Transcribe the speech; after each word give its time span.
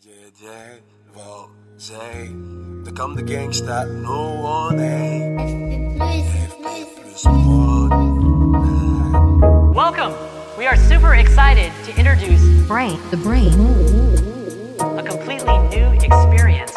J.J. 0.00 0.46
Volzé, 1.12 2.30
de 2.84 2.90
comme 2.92 3.16
de 3.16 3.22
gangsta, 3.22 3.84
no 3.84 4.40
one 4.40 4.78
ain't. 4.78 5.98
Welcome. 9.74 10.14
We 10.56 10.68
are 10.68 10.76
super 10.76 11.14
excited 11.14 11.72
to 11.86 11.98
introduce 11.98 12.40
Brain, 12.68 13.00
the 13.10 13.16
brain, 13.16 13.52
a 14.80 15.02
completely 15.02 15.58
new 15.66 15.90
experience 16.00 16.67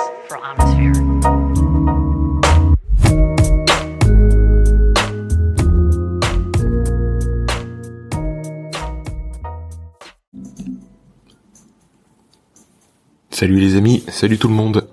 Salut 13.41 13.59
les 13.59 13.75
amis, 13.75 14.03
salut 14.07 14.37
tout 14.37 14.49
le 14.49 14.53
monde. 14.53 14.87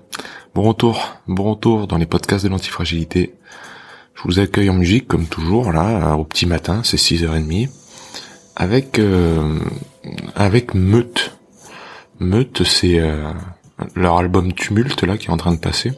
Bon 0.55 0.63
retour, 0.63 1.17
bon 1.27 1.51
retour 1.51 1.85
dans 1.85 1.97
les 1.97 2.07
podcasts 2.07 2.43
de 2.43 2.49
l'antifragilité. 2.49 3.35
Je 4.15 4.23
vous 4.23 4.39
accueille 4.39 4.71
en 4.71 4.73
musique 4.73 5.07
comme 5.07 5.27
toujours 5.27 5.71
là 5.71 6.15
au 6.15 6.23
petit 6.23 6.47
matin, 6.47 6.81
c'est 6.83 6.97
6h30 6.97 7.69
avec 8.55 8.97
euh, 8.97 9.59
avec 10.33 10.73
Meute. 10.73 11.37
Meute 12.17 12.63
c'est 12.63 12.99
euh, 12.99 13.31
leur 13.95 14.17
album 14.17 14.51
Tumulte 14.51 15.03
là 15.03 15.19
qui 15.19 15.27
est 15.27 15.31
en 15.31 15.37
train 15.37 15.53
de 15.53 15.59
passer. 15.59 15.91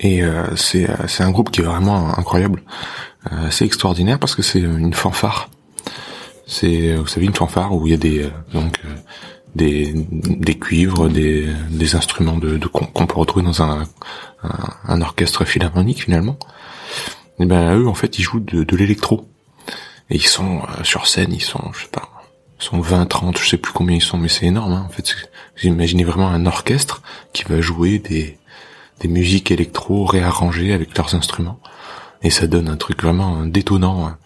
Et 0.00 0.24
euh, 0.24 0.56
c'est 0.56 0.88
c'est 1.06 1.22
un 1.22 1.30
groupe 1.30 1.52
qui 1.52 1.60
est 1.60 1.64
vraiment 1.64 2.18
incroyable, 2.18 2.64
assez 3.30 3.64
extraordinaire 3.64 4.18
parce 4.18 4.34
que 4.34 4.42
c'est 4.42 4.58
une 4.58 4.94
fanfare. 4.94 5.48
C'est 6.44 6.96
vous 6.96 7.06
savez 7.06 7.26
une 7.26 7.34
fanfare 7.34 7.72
où 7.72 7.86
il 7.86 7.90
y 7.92 7.94
a 7.94 7.98
des 7.98 8.28
donc 8.52 8.80
des, 9.54 9.92
des 9.94 10.58
cuivres, 10.58 11.08
des, 11.08 11.46
des 11.70 11.94
instruments 11.94 12.38
de, 12.38 12.56
de 12.56 12.66
qu'on 12.66 13.06
peut 13.06 13.18
retrouver 13.18 13.44
dans 13.44 13.62
un, 13.62 13.84
un, 14.88 15.00
orchestre 15.00 15.44
philharmonique 15.44 16.02
finalement. 16.04 16.38
Et 17.38 17.46
ben 17.46 17.76
eux 17.78 17.88
en 17.88 17.94
fait 17.94 18.18
ils 18.18 18.22
jouent 18.22 18.40
de, 18.40 18.64
de 18.64 18.76
l'électro. 18.76 19.28
Et 20.10 20.16
ils 20.16 20.26
sont 20.26 20.60
euh, 20.62 20.84
sur 20.84 21.06
scène, 21.06 21.32
ils 21.32 21.42
sont 21.42 21.72
je 21.74 21.82
sais 21.82 21.88
pas, 21.88 22.08
ils 22.60 22.64
sont 22.64 22.80
20, 22.80 23.06
30, 23.06 23.38
je 23.38 23.48
sais 23.48 23.56
plus 23.56 23.72
combien 23.72 23.96
ils 23.96 24.02
sont, 24.02 24.18
mais 24.18 24.28
c'est 24.28 24.46
énorme. 24.46 24.72
Hein. 24.72 24.86
En 24.88 24.92
fait, 24.92 25.14
vous 25.56 25.68
imaginez 25.68 26.04
vraiment 26.04 26.28
un 26.28 26.46
orchestre 26.46 27.02
qui 27.32 27.44
va 27.44 27.60
jouer 27.60 27.98
des 27.98 28.38
des 29.00 29.08
musiques 29.08 29.50
électro 29.50 30.04
réarrangées 30.06 30.72
avec 30.72 30.96
leurs 30.96 31.14
instruments. 31.14 31.58
Et 32.22 32.30
ça 32.30 32.46
donne 32.46 32.68
un 32.68 32.76
truc 32.76 33.02
vraiment 33.02 33.44
détonnant. 33.44 34.06
hein. 34.06 34.18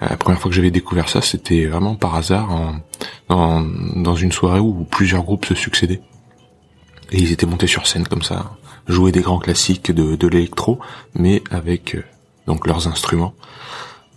La 0.00 0.16
première 0.16 0.40
fois 0.40 0.48
que 0.50 0.54
j'avais 0.54 0.70
découvert 0.70 1.08
ça, 1.08 1.20
c'était 1.22 1.66
vraiment 1.66 1.94
par 1.96 2.14
hasard 2.14 2.50
en, 2.52 2.76
dans, 3.28 3.60
dans 3.60 4.16
une 4.16 4.32
soirée 4.32 4.60
où 4.60 4.84
plusieurs 4.84 5.22
groupes 5.22 5.46
se 5.46 5.54
succédaient. 5.54 6.00
Et 7.10 7.18
ils 7.18 7.32
étaient 7.32 7.46
montés 7.46 7.66
sur 7.66 7.86
scène 7.86 8.06
comme 8.06 8.22
ça, 8.22 8.56
jouer 8.86 9.12
des 9.12 9.20
grands 9.20 9.38
classiques 9.38 9.90
de, 9.90 10.16
de 10.16 10.28
l'électro, 10.28 10.78
mais 11.14 11.42
avec 11.50 11.94
euh, 11.94 12.04
donc 12.46 12.66
leurs 12.66 12.86
instruments. 12.86 13.34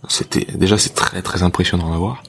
C'était 0.08 0.44
déjà 0.56 0.76
c'est 0.76 0.94
très 0.94 1.22
très 1.22 1.42
impressionnant 1.42 1.92
à 1.92 1.96
voir. 1.96 2.22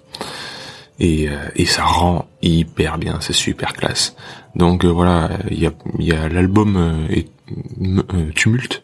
Et, 1.00 1.28
euh, 1.28 1.50
et 1.56 1.66
ça 1.66 1.84
rend 1.84 2.28
hyper 2.42 2.98
bien, 2.98 3.18
c'est 3.20 3.34
super 3.34 3.74
classe. 3.74 4.16
Donc 4.56 4.86
euh, 4.86 4.90
voilà, 4.90 5.32
il 5.50 5.60
y 5.60 5.66
a, 5.68 5.74
y 6.00 6.12
a 6.12 6.30
l'album 6.30 6.78
euh, 6.78 8.04
euh, 8.14 8.32
Tumulte 8.36 8.84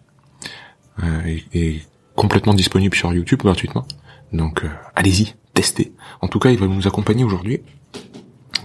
euh, 1.04 1.22
est, 1.26 1.44
est 1.54 1.88
complètement 2.16 2.56
disponible 2.56 2.98
sur 2.98 3.14
YouTube 3.14 3.40
gratuitement. 3.44 3.86
Donc 4.34 4.66
allez-y, 4.96 5.36
testez. 5.54 5.94
En 6.22 6.28
tout 6.28 6.40
cas, 6.40 6.50
il 6.50 6.58
va 6.58 6.68
nous 6.68 6.88
accompagner 6.88 7.24
aujourd'hui 7.24 7.62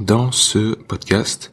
dans 0.00 0.32
ce 0.32 0.74
podcast. 0.74 1.52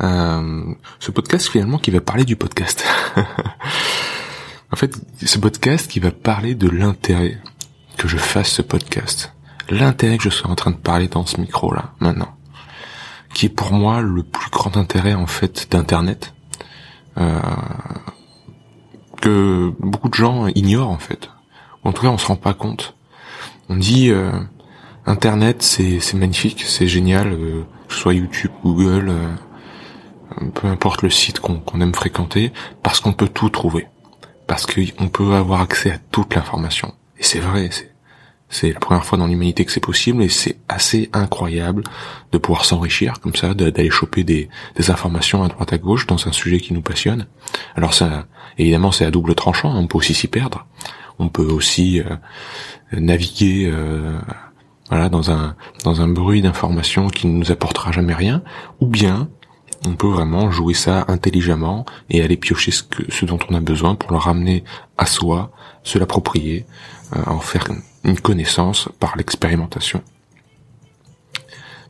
Euh, 0.00 0.74
ce 0.98 1.10
podcast 1.10 1.48
finalement 1.48 1.78
qui 1.78 1.90
va 1.90 2.00
parler 2.00 2.24
du 2.24 2.36
podcast. 2.36 2.84
en 4.72 4.76
fait, 4.76 4.96
ce 5.24 5.38
podcast 5.38 5.90
qui 5.90 6.00
va 6.00 6.10
parler 6.10 6.54
de 6.54 6.68
l'intérêt 6.68 7.38
que 7.96 8.08
je 8.08 8.16
fasse 8.16 8.50
ce 8.50 8.62
podcast. 8.62 9.32
L'intérêt 9.68 10.18
que 10.18 10.24
je 10.24 10.30
sois 10.30 10.50
en 10.50 10.54
train 10.54 10.70
de 10.70 10.76
parler 10.76 11.08
dans 11.08 11.24
ce 11.24 11.40
micro 11.40 11.72
là, 11.72 11.92
maintenant. 12.00 12.36
Qui 13.34 13.46
est 13.46 13.50
pour 13.50 13.72
moi 13.72 14.00
le 14.00 14.22
plus 14.22 14.50
grand 14.50 14.76
intérêt 14.76 15.14
en 15.14 15.26
fait 15.26 15.68
d'internet. 15.70 16.34
Euh, 17.18 17.40
que 19.20 19.72
beaucoup 19.78 20.08
de 20.08 20.14
gens 20.14 20.46
ignorent 20.48 20.90
en 20.90 20.98
fait. 20.98 21.30
En 21.84 21.92
tout 21.92 22.02
cas, 22.02 22.08
on 22.08 22.18
se 22.18 22.26
rend 22.26 22.36
pas 22.36 22.54
compte. 22.54 22.96
On 23.68 23.76
dit 23.76 24.10
euh, 24.10 24.32
Internet, 25.06 25.62
c'est 25.62 26.14
magnifique, 26.14 26.62
c'est 26.66 26.86
génial, 26.86 27.32
euh, 27.32 27.64
que 27.88 27.94
ce 27.94 28.00
soit 28.00 28.14
YouTube, 28.14 28.52
Google, 28.62 29.08
euh, 29.08 30.50
peu 30.54 30.68
importe 30.68 31.02
le 31.02 31.10
site 31.10 31.40
qu'on 31.40 31.80
aime 31.80 31.94
fréquenter, 31.94 32.52
parce 32.82 33.00
qu'on 33.00 33.12
peut 33.12 33.28
tout 33.28 33.50
trouver, 33.50 33.88
parce 34.46 34.66
qu'on 34.66 35.08
peut 35.08 35.34
avoir 35.34 35.60
accès 35.60 35.90
à 35.90 35.98
toute 36.10 36.34
l'information. 36.34 36.94
Et 37.18 37.24
c'est 37.24 37.40
vrai, 37.40 37.70
c'est 38.48 38.72
la 38.72 38.78
première 38.78 39.04
fois 39.04 39.18
dans 39.18 39.26
l'humanité 39.26 39.64
que 39.64 39.72
c'est 39.72 39.80
possible, 39.80 40.22
et 40.22 40.28
c'est 40.28 40.58
assez 40.68 41.10
incroyable 41.12 41.82
de 42.30 42.38
pouvoir 42.38 42.64
s'enrichir 42.64 43.14
comme 43.20 43.34
ça, 43.34 43.54
d'aller 43.54 43.90
choper 43.90 44.22
des, 44.22 44.48
des 44.76 44.90
informations 44.90 45.42
à 45.42 45.48
droite 45.48 45.72
à 45.72 45.78
gauche 45.78 46.06
dans 46.06 46.28
un 46.28 46.32
sujet 46.32 46.60
qui 46.60 46.74
nous 46.74 46.82
passionne. 46.82 47.26
Alors 47.74 47.92
ça, 47.92 48.26
évidemment, 48.56 48.92
c'est 48.92 49.04
à 49.04 49.10
double 49.10 49.34
tranchant, 49.34 49.72
hein, 49.72 49.78
on 49.78 49.88
peut 49.88 49.98
aussi 49.98 50.14
s'y 50.14 50.28
perdre, 50.28 50.66
on 51.18 51.28
peut 51.28 51.46
aussi 51.46 52.00
euh, 52.00 52.16
naviguer 52.92 53.70
euh, 53.72 54.18
voilà 54.92 55.08
dans 55.08 55.30
un 55.30 55.56
dans 55.84 56.02
un 56.02 56.08
bruit 56.08 56.42
d'informations 56.42 57.08
qui 57.08 57.26
ne 57.26 57.38
nous 57.38 57.50
apportera 57.50 57.92
jamais 57.92 58.12
rien 58.12 58.42
ou 58.78 58.86
bien 58.86 59.30
on 59.86 59.94
peut 59.94 60.06
vraiment 60.06 60.50
jouer 60.50 60.74
ça 60.74 61.06
intelligemment 61.08 61.86
et 62.10 62.22
aller 62.22 62.36
piocher 62.36 62.72
ce, 62.72 62.82
que, 62.82 63.10
ce 63.10 63.24
dont 63.24 63.38
on 63.48 63.54
a 63.54 63.60
besoin 63.60 63.94
pour 63.94 64.12
le 64.12 64.18
ramener 64.18 64.64
à 64.98 65.06
soi, 65.06 65.50
se 65.82 65.98
l'approprier, 65.98 66.66
euh, 67.16 67.22
en 67.26 67.40
faire 67.40 67.64
une 68.04 68.20
connaissance 68.20 68.90
par 69.00 69.16
l'expérimentation. 69.16 70.02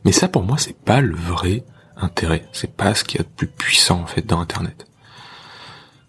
Mais 0.05 0.13
ça 0.13 0.29
pour 0.29 0.43
moi 0.43 0.57
c'est 0.57 0.79
pas 0.79 1.01
le 1.01 1.13
vrai 1.17 1.65
intérêt, 1.97 2.47
c'est 2.53 2.73
pas 2.73 2.95
ce 2.95 3.03
qu'il 3.03 3.19
y 3.19 3.21
a 3.21 3.25
de 3.25 3.35
plus 3.35 3.47
puissant 3.47 3.99
en 3.99 4.07
fait 4.07 4.25
dans 4.25 4.39
internet. 4.39 4.87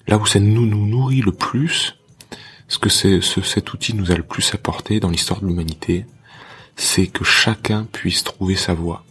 Là 0.06 0.16
où 0.18 0.26
ça 0.26 0.38
nous 0.38 0.64
nous 0.64 0.86
nourrit 0.86 1.22
le 1.22 1.32
plus, 1.32 1.96
ce 2.68 2.78
que 2.78 2.88
c'est, 2.88 3.20
ce, 3.20 3.40
cet 3.40 3.72
outil 3.72 3.94
nous 3.94 4.12
a 4.12 4.14
le 4.14 4.22
plus 4.22 4.54
apporté 4.54 5.00
dans 5.00 5.10
l'histoire 5.10 5.40
de 5.40 5.46
l'humanité, 5.48 6.06
c'est 6.76 7.06
que 7.06 7.24
chacun 7.24 7.84
puisse 7.84 8.24
trouver 8.24 8.56
sa 8.56 8.74
voie 8.74 9.04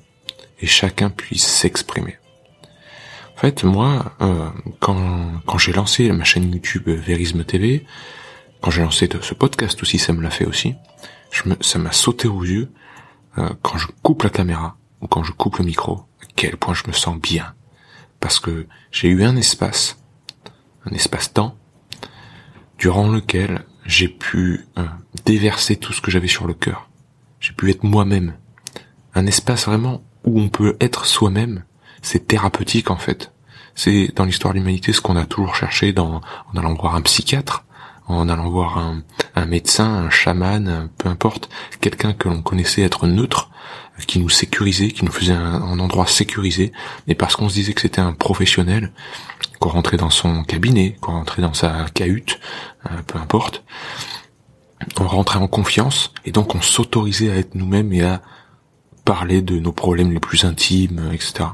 et 0.59 0.67
chacun 0.67 1.09
puisse 1.09 1.45
s'exprimer. 1.45 2.17
En 3.35 3.39
fait, 3.39 3.63
moi, 3.63 4.13
euh, 4.21 4.49
quand, 4.79 5.41
quand 5.45 5.57
j'ai 5.57 5.73
lancé 5.73 6.11
ma 6.11 6.23
chaîne 6.23 6.51
YouTube 6.51 6.87
Verisme 6.87 7.43
TV, 7.43 7.85
quand 8.61 8.71
j'ai 8.71 8.81
lancé 8.81 9.09
ce 9.21 9.33
podcast 9.33 9.81
aussi, 9.81 9.99
ça 9.99 10.13
me 10.13 10.21
l'a 10.21 10.29
fait 10.29 10.45
aussi, 10.45 10.75
ça 11.61 11.79
m'a 11.79 11.91
sauté 11.91 12.27
aux 12.27 12.43
yeux 12.43 12.71
euh, 13.37 13.49
quand 13.61 13.77
je 13.77 13.87
coupe 14.01 14.23
la 14.23 14.29
caméra 14.29 14.77
ou 15.01 15.07
quand 15.07 15.23
je 15.23 15.31
coupe 15.31 15.57
le 15.57 15.65
micro, 15.65 16.05
à 16.21 16.25
quel 16.35 16.55
point 16.57 16.73
je 16.73 16.83
me 16.87 16.93
sens 16.93 17.19
bien. 17.19 17.53
Parce 18.19 18.39
que 18.39 18.67
j'ai 18.91 19.09
eu 19.09 19.23
un 19.23 19.35
espace, 19.35 19.97
un 20.85 20.91
espace-temps, 20.91 21.57
durant 22.77 23.09
lequel 23.09 23.65
j'ai 23.85 24.07
pu 24.07 24.65
euh, 24.77 24.85
déverser 25.25 25.75
tout 25.75 25.91
ce 25.91 26.01
que 26.01 26.11
j'avais 26.11 26.27
sur 26.27 26.47
le 26.47 26.53
cœur. 26.53 26.89
J'ai 27.43 27.51
pu 27.51 27.69
être 27.69 27.83
moi-même. 27.83 28.35
Un 29.15 29.25
espace 29.25 29.65
vraiment 29.65 30.01
où 30.23 30.39
on 30.39 30.47
peut 30.47 30.77
être 30.79 31.05
soi-même. 31.05 31.65
C'est 32.01 32.25
thérapeutique 32.25 32.89
en 32.89 32.95
fait. 32.95 33.33
C'est 33.75 34.13
dans 34.15 34.23
l'histoire 34.23 34.53
de 34.53 34.59
l'humanité 34.59 34.93
ce 34.93 35.01
qu'on 35.01 35.17
a 35.17 35.25
toujours 35.25 35.53
cherché 35.53 35.91
dans, 35.91 36.21
en 36.53 36.57
allant 36.57 36.73
voir 36.73 36.95
un 36.95 37.01
psychiatre, 37.01 37.65
en 38.07 38.29
allant 38.29 38.49
voir 38.49 38.77
un, 38.77 39.45
médecin, 39.45 40.05
un 40.05 40.09
chaman, 40.09 40.89
peu 40.97 41.09
importe, 41.09 41.49
quelqu'un 41.81 42.13
que 42.13 42.29
l'on 42.29 42.41
connaissait 42.41 42.81
être 42.81 43.07
neutre, 43.07 43.49
qui 44.07 44.19
nous 44.19 44.29
sécurisait, 44.29 44.91
qui 44.91 45.03
nous 45.03 45.11
faisait 45.11 45.33
un, 45.33 45.61
un 45.63 45.79
endroit 45.79 46.07
sécurisé, 46.07 46.71
et 47.07 47.15
parce 47.15 47.35
qu'on 47.35 47.49
se 47.49 47.55
disait 47.55 47.73
que 47.73 47.81
c'était 47.81 48.01
un 48.01 48.13
professionnel, 48.13 48.93
qu'on 49.59 49.69
rentrait 49.69 49.97
dans 49.97 50.09
son 50.09 50.43
cabinet, 50.43 50.95
qu'on 51.01 51.11
rentrait 51.13 51.41
dans 51.41 51.53
sa 51.53 51.87
cahute, 51.93 52.39
euh, 52.85 53.01
peu 53.05 53.19
importe, 53.19 53.63
on 54.99 55.07
rentrait 55.07 55.39
en 55.39 55.47
confiance, 55.47 56.11
et 56.25 56.31
donc 56.31 56.55
on 56.55 56.61
s'autorisait 56.61 57.31
à 57.31 57.35
être 57.35 57.55
nous-mêmes 57.55 57.93
et 57.93 58.03
à 58.03 58.21
parler 59.05 59.41
de 59.41 59.59
nos 59.59 59.71
problèmes 59.71 60.11
les 60.11 60.19
plus 60.19 60.45
intimes, 60.45 60.99
euh, 60.99 61.11
etc. 61.11 61.45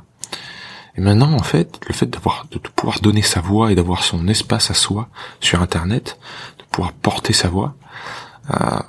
Et 1.00 1.02
maintenant, 1.02 1.31
en 1.34 1.44
fait, 1.44 1.80
le 1.88 1.94
fait 1.94 2.08
d'avoir, 2.08 2.46
de 2.52 2.58
pouvoir 2.58 3.00
donner 3.00 3.22
sa 3.22 3.42
voix 3.42 3.72
et 3.72 3.76
d'avoir 3.76 4.04
son 4.04 4.28
espace 4.28 4.70
à 4.70 4.74
soi 4.74 5.08
sur 5.40 5.62
Internet, 5.62 6.20
de 6.58 6.64
pouvoir 6.72 6.94
porter 6.94 7.34
sa 7.34 7.48
voix, 7.48 7.76
euh, 8.52 8.80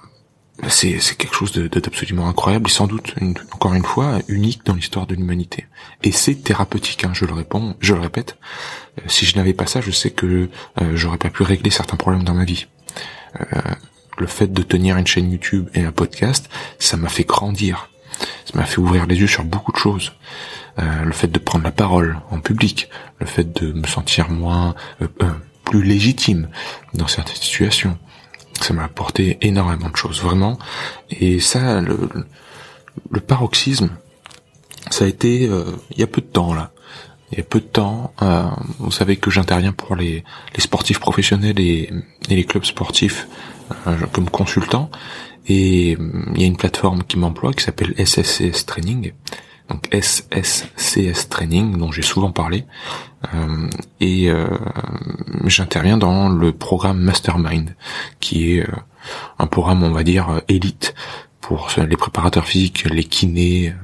c'est, 0.69 0.99
c'est 1.01 1.15
quelque 1.17 1.35
chose 1.35 1.53
d'absolument 1.53 2.29
incroyable 2.29 2.69
et 2.69 2.73
sans 2.73 2.87
doute, 2.87 3.15
encore 3.53 3.75
une 3.75 3.85
fois, 3.85 4.19
unique 4.29 4.65
dans 4.67 4.75
l'histoire 4.75 5.07
de 5.07 5.15
l'humanité. 5.15 5.67
Et 6.03 6.13
c'est 6.13 6.35
thérapeutique, 6.35 7.05
hein, 7.05 7.13
je 7.15 7.25
le 7.25 7.33
réponds, 7.33 7.77
je 7.81 7.95
le 7.95 8.01
répète. 8.01 8.37
Euh, 8.99 9.03
si 9.07 9.25
je 9.25 9.37
n'avais 9.37 9.55
pas 9.55 9.67
ça, 9.67 9.81
je 9.81 9.91
sais 9.91 10.11
que 10.11 10.27
euh, 10.81 10.97
j'aurais 10.97 11.19
pas 11.19 11.31
pu 11.31 11.43
régler 11.45 11.71
certains 11.71 11.97
problèmes 11.97 12.25
dans 12.25 12.35
ma 12.35 12.45
vie. 12.45 12.67
Le 14.21 14.27
fait 14.27 14.53
de 14.53 14.63
tenir 14.63 14.99
une 14.99 15.07
chaîne 15.07 15.33
YouTube 15.33 15.71
et 15.75 15.83
un 15.83 15.93
podcast, 15.93 16.51
ça 16.79 16.99
m'a 16.99 17.09
fait 17.09 17.25
grandir. 17.25 17.89
Ça 18.45 18.53
m'a 18.59 18.67
fait 18.67 18.79
ouvrir 18.79 19.07
les 19.07 19.17
yeux 19.17 19.27
sur 19.27 19.45
beaucoup 19.45 19.73
de 19.73 19.79
choses. 19.79 20.13
euh, 20.79 21.05
le 21.05 21.13
fait 21.13 21.29
de 21.29 21.39
prendre 21.39 21.65
la 21.65 21.73
parole 21.73 22.19
en 22.31 22.39
public, 22.39 22.91
le 23.19 23.27
fait 23.27 23.51
de 23.61 23.73
me 23.73 23.87
sentir 23.87 24.31
moins 24.31 24.75
euh, 25.01 25.09
euh, 25.23 25.31
plus 25.65 25.83
légitime 25.83 26.49
dans 26.93 27.09
certaines 27.09 27.37
situations. 27.37 27.99
Ça 28.61 28.75
m'a 28.75 28.85
apporté 28.85 29.39
énormément 29.41 29.89
de 29.89 29.97
choses, 29.97 30.21
vraiment. 30.21 30.59
Et 31.11 31.41
ça, 31.41 31.81
le, 31.81 33.21
paroxysme, 33.21 33.89
ça 34.91 35.07
a 35.07 35.09
été 35.09 35.45
il 35.45 35.99
y 35.99 36.03
a 36.03 36.07
peu 36.07 36.21
de 36.21 36.27
temps 36.27 36.53
là. 36.53 36.73
Il 37.33 37.39
y 37.39 37.41
a 37.41 37.45
peu 37.45 37.61
de 37.61 37.65
temps, 37.65 38.13
vous 38.81 38.91
savez 38.91 39.17
que 39.17 39.31
j'interviens 39.31 39.73
pour 39.73 39.97
les, 39.97 40.25
les 40.55 40.61
sportifs 40.61 40.99
professionnels 40.99 41.59
et, 41.59 41.91
et 42.29 42.37
les 42.37 42.45
clubs 42.45 42.65
sportifs 42.65 43.27
comme 44.13 44.29
consultant. 44.31 44.91
Et 45.47 45.93
il 45.93 46.41
y 46.41 46.45
a 46.45 46.47
une 46.47 46.57
plateforme 46.57 47.03
qui 47.03 47.19
m'emploie 47.19 47.53
qui 47.53 47.65
s'appelle 47.65 47.95
SSCS 47.99 48.67
Training 48.67 49.13
donc 49.71 49.89
SSCS 49.93 51.29
Training, 51.29 51.79
dont 51.79 51.93
j'ai 51.93 52.03
souvent 52.03 52.33
parlé, 52.33 52.67
euh, 53.35 53.69
et 54.01 54.29
euh, 54.29 54.49
j'interviens 55.47 55.97
dans 55.97 56.29
le 56.29 56.53
programme 56.53 56.99
Mastermind, 56.99 57.77
qui 58.19 58.57
est 58.57 58.63
euh, 58.63 58.73
un 59.39 59.47
programme, 59.47 59.85
on 59.85 59.93
va 59.93 60.03
dire, 60.03 60.43
élite 60.49 60.95
pour 61.41 61.71
les 61.77 61.97
préparateurs 61.97 62.47
physiques, 62.47 62.85
les 62.85 63.05
kinés, 63.05 63.75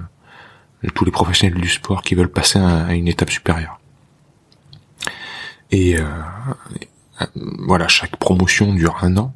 tous 0.94 1.04
les 1.04 1.10
professionnels 1.10 1.60
du 1.60 1.68
sport 1.68 2.02
qui 2.02 2.14
veulent 2.14 2.30
passer 2.30 2.58
à, 2.58 2.92
une 2.92 3.08
étape 3.08 3.30
supérieure. 3.30 3.80
Et 5.72 5.96
voilà, 7.34 7.88
chaque 7.88 8.16
promotion 8.16 8.72
dure 8.72 8.98
un 9.02 9.16
an. 9.16 9.34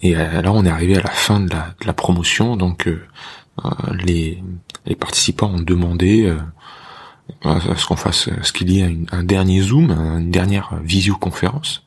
Et 0.00 0.14
là, 0.14 0.52
on 0.52 0.64
est 0.64 0.70
arrivé 0.70 0.96
à 0.96 1.00
la 1.00 1.10
fin 1.10 1.40
de 1.40 1.50
la, 1.50 1.74
de 1.80 1.86
la 1.86 1.92
promotion, 1.92 2.56
donc 2.56 2.88
les 3.92 4.42
les 4.88 4.96
participants 4.96 5.50
ont 5.50 5.60
demandé 5.60 6.24
euh, 6.24 6.38
à 7.44 7.76
ce 7.76 7.86
qu'on 7.86 7.96
fasse, 7.96 8.30
ce 8.42 8.52
qu'il 8.52 8.70
y 8.70 8.80
ait 8.80 8.98
un 9.12 9.22
dernier 9.22 9.60
zoom, 9.60 9.90
une 9.90 10.30
dernière 10.30 10.74
visioconférence. 10.82 11.84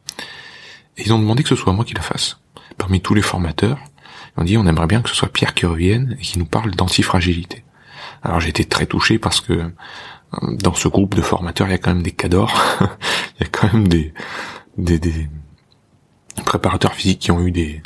Et 0.98 1.04
ils 1.06 1.14
ont 1.14 1.20
demandé 1.20 1.44
que 1.44 1.50
ce 1.50 1.56
soit 1.56 1.74
moi 1.74 1.84
qui 1.84 1.96
la 1.96 2.02
fasse. 2.02 2.38
Parmi 2.78 3.02
tous 3.02 3.16
les 3.16 3.24
formateurs, 3.24 3.80
ils 4.38 4.42
ont 4.42 4.44
dit 4.44 4.58
on 4.58 4.68
aimerait 4.68 4.88
bien 4.88 5.02
que 5.02 5.10
ce 5.10 5.16
soit 5.16 5.34
Pierre 5.34 5.56
qui 5.56 5.66
revienne 5.66 6.16
et 6.20 6.22
qui 6.22 6.38
nous 6.38 6.46
parle 6.46 6.72
d'antifragilité. 6.72 7.64
Alors 8.22 8.40
j'ai 8.40 8.50
été 8.50 8.66
très 8.66 8.86
touché 8.86 9.18
parce 9.18 9.42
que 9.42 9.54
euh, 9.54 9.70
dans 10.60 10.76
ce 10.76 10.88
groupe 10.88 11.16
de 11.16 11.22
formateurs, 11.22 11.68
il 11.68 11.72
y 11.72 11.76
a 11.76 11.80
quand 11.80 11.94
même 11.94 12.04
des 12.04 12.12
cadors, 12.12 12.56
il 13.40 13.44
y 13.44 13.46
a 13.46 13.50
quand 13.50 13.74
même 13.74 13.88
des, 13.88 14.14
des, 14.78 15.00
des 15.00 15.28
préparateurs 16.46 16.94
physiquiques 16.94 17.22
qui 17.22 17.32
ont 17.32 17.42
eu 17.42 17.52
des 17.52 17.82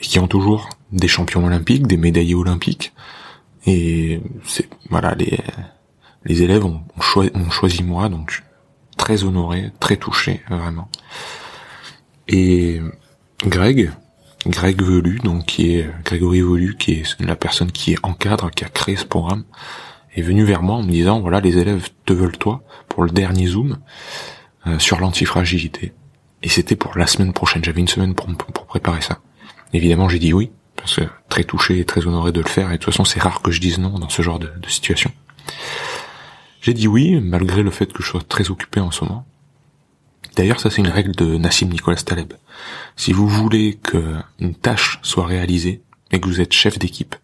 qui 0.00 0.18
ont 0.18 0.28
toujours 0.28 0.68
des 0.92 1.08
champions 1.08 1.44
olympiques, 1.44 1.86
des 1.86 1.96
médaillés 1.96 2.34
olympiques, 2.34 2.92
et 3.66 4.20
c'est 4.44 4.68
voilà 4.88 5.14
les 5.14 5.38
les 6.24 6.42
élèves 6.42 6.64
ont, 6.64 6.82
choisi, 7.00 7.30
ont 7.34 7.50
choisi 7.50 7.82
moi, 7.82 8.08
donc 8.08 8.42
très 8.96 9.24
honoré, 9.24 9.72
très 9.80 9.96
touché 9.96 10.42
vraiment. 10.50 10.88
Et 12.28 12.80
Greg, 13.46 13.92
Greg 14.46 14.82
Velu, 14.82 15.18
donc 15.18 15.46
qui 15.46 15.76
est 15.76 15.90
Grégory 16.04 16.42
Velu, 16.42 16.76
qui 16.76 16.92
est 16.92 17.20
la 17.20 17.36
personne 17.36 17.72
qui 17.72 17.92
est 17.92 17.98
encadre, 18.02 18.50
qui 18.50 18.64
a 18.64 18.68
créé 18.68 18.96
ce 18.96 19.04
programme, 19.04 19.44
est 20.14 20.22
venu 20.22 20.44
vers 20.44 20.62
moi 20.62 20.76
en 20.76 20.82
me 20.82 20.90
disant 20.90 21.20
voilà 21.20 21.40
les 21.40 21.56
élèves 21.56 21.88
te 22.04 22.12
veulent 22.12 22.36
toi 22.36 22.62
pour 22.88 23.04
le 23.04 23.10
dernier 23.10 23.46
zoom 23.46 23.78
euh, 24.66 24.78
sur 24.78 25.00
l'antifragilité. 25.00 25.92
Et 26.42 26.48
c'était 26.48 26.76
pour 26.76 26.96
la 26.96 27.06
semaine 27.06 27.32
prochaine. 27.32 27.62
J'avais 27.62 27.80
une 27.80 27.88
semaine 27.88 28.14
pour, 28.14 28.26
pour 28.26 28.66
préparer 28.66 29.02
ça. 29.02 29.20
Évidemment, 29.72 30.08
j'ai 30.08 30.18
dit 30.18 30.32
oui 30.32 30.50
parce 30.76 30.96
que 30.96 31.02
très 31.28 31.44
touché 31.44 31.78
et 31.78 31.84
très 31.84 32.06
honoré 32.06 32.32
de 32.32 32.40
le 32.40 32.48
faire, 32.48 32.70
et 32.70 32.72
de 32.72 32.76
toute 32.78 32.92
façon 32.92 33.04
c'est 33.04 33.20
rare 33.20 33.42
que 33.42 33.50
je 33.50 33.60
dise 33.60 33.78
non 33.78 33.98
dans 33.98 34.08
ce 34.08 34.22
genre 34.22 34.38
de, 34.38 34.50
situation. 34.66 35.12
J'ai 36.62 36.74
dit 36.74 36.88
oui, 36.88 37.20
malgré 37.20 37.62
le 37.62 37.70
fait 37.70 37.92
que 37.92 38.02
je 38.02 38.08
sois 38.08 38.22
très 38.26 38.50
occupé 38.50 38.80
en 38.80 38.90
ce 38.90 39.04
moment. 39.04 39.26
D'ailleurs, 40.36 40.60
ça 40.60 40.70
c'est 40.70 40.80
une 40.80 40.88
règle 40.88 41.12
de 41.12 41.36
Nassim 41.36 41.68
Nicolas 41.68 41.96
Taleb. 41.96 42.32
Si 42.96 43.12
vous 43.12 43.28
voulez 43.28 43.78
que 43.82 44.16
une 44.38 44.54
tâche 44.54 44.98
soit 45.02 45.26
réalisée 45.26 45.82
et 46.12 46.20
que 46.20 46.26
vous 46.26 46.40
êtes 46.40 46.52
chef 46.52 46.78
d'équipe, 46.78 47.14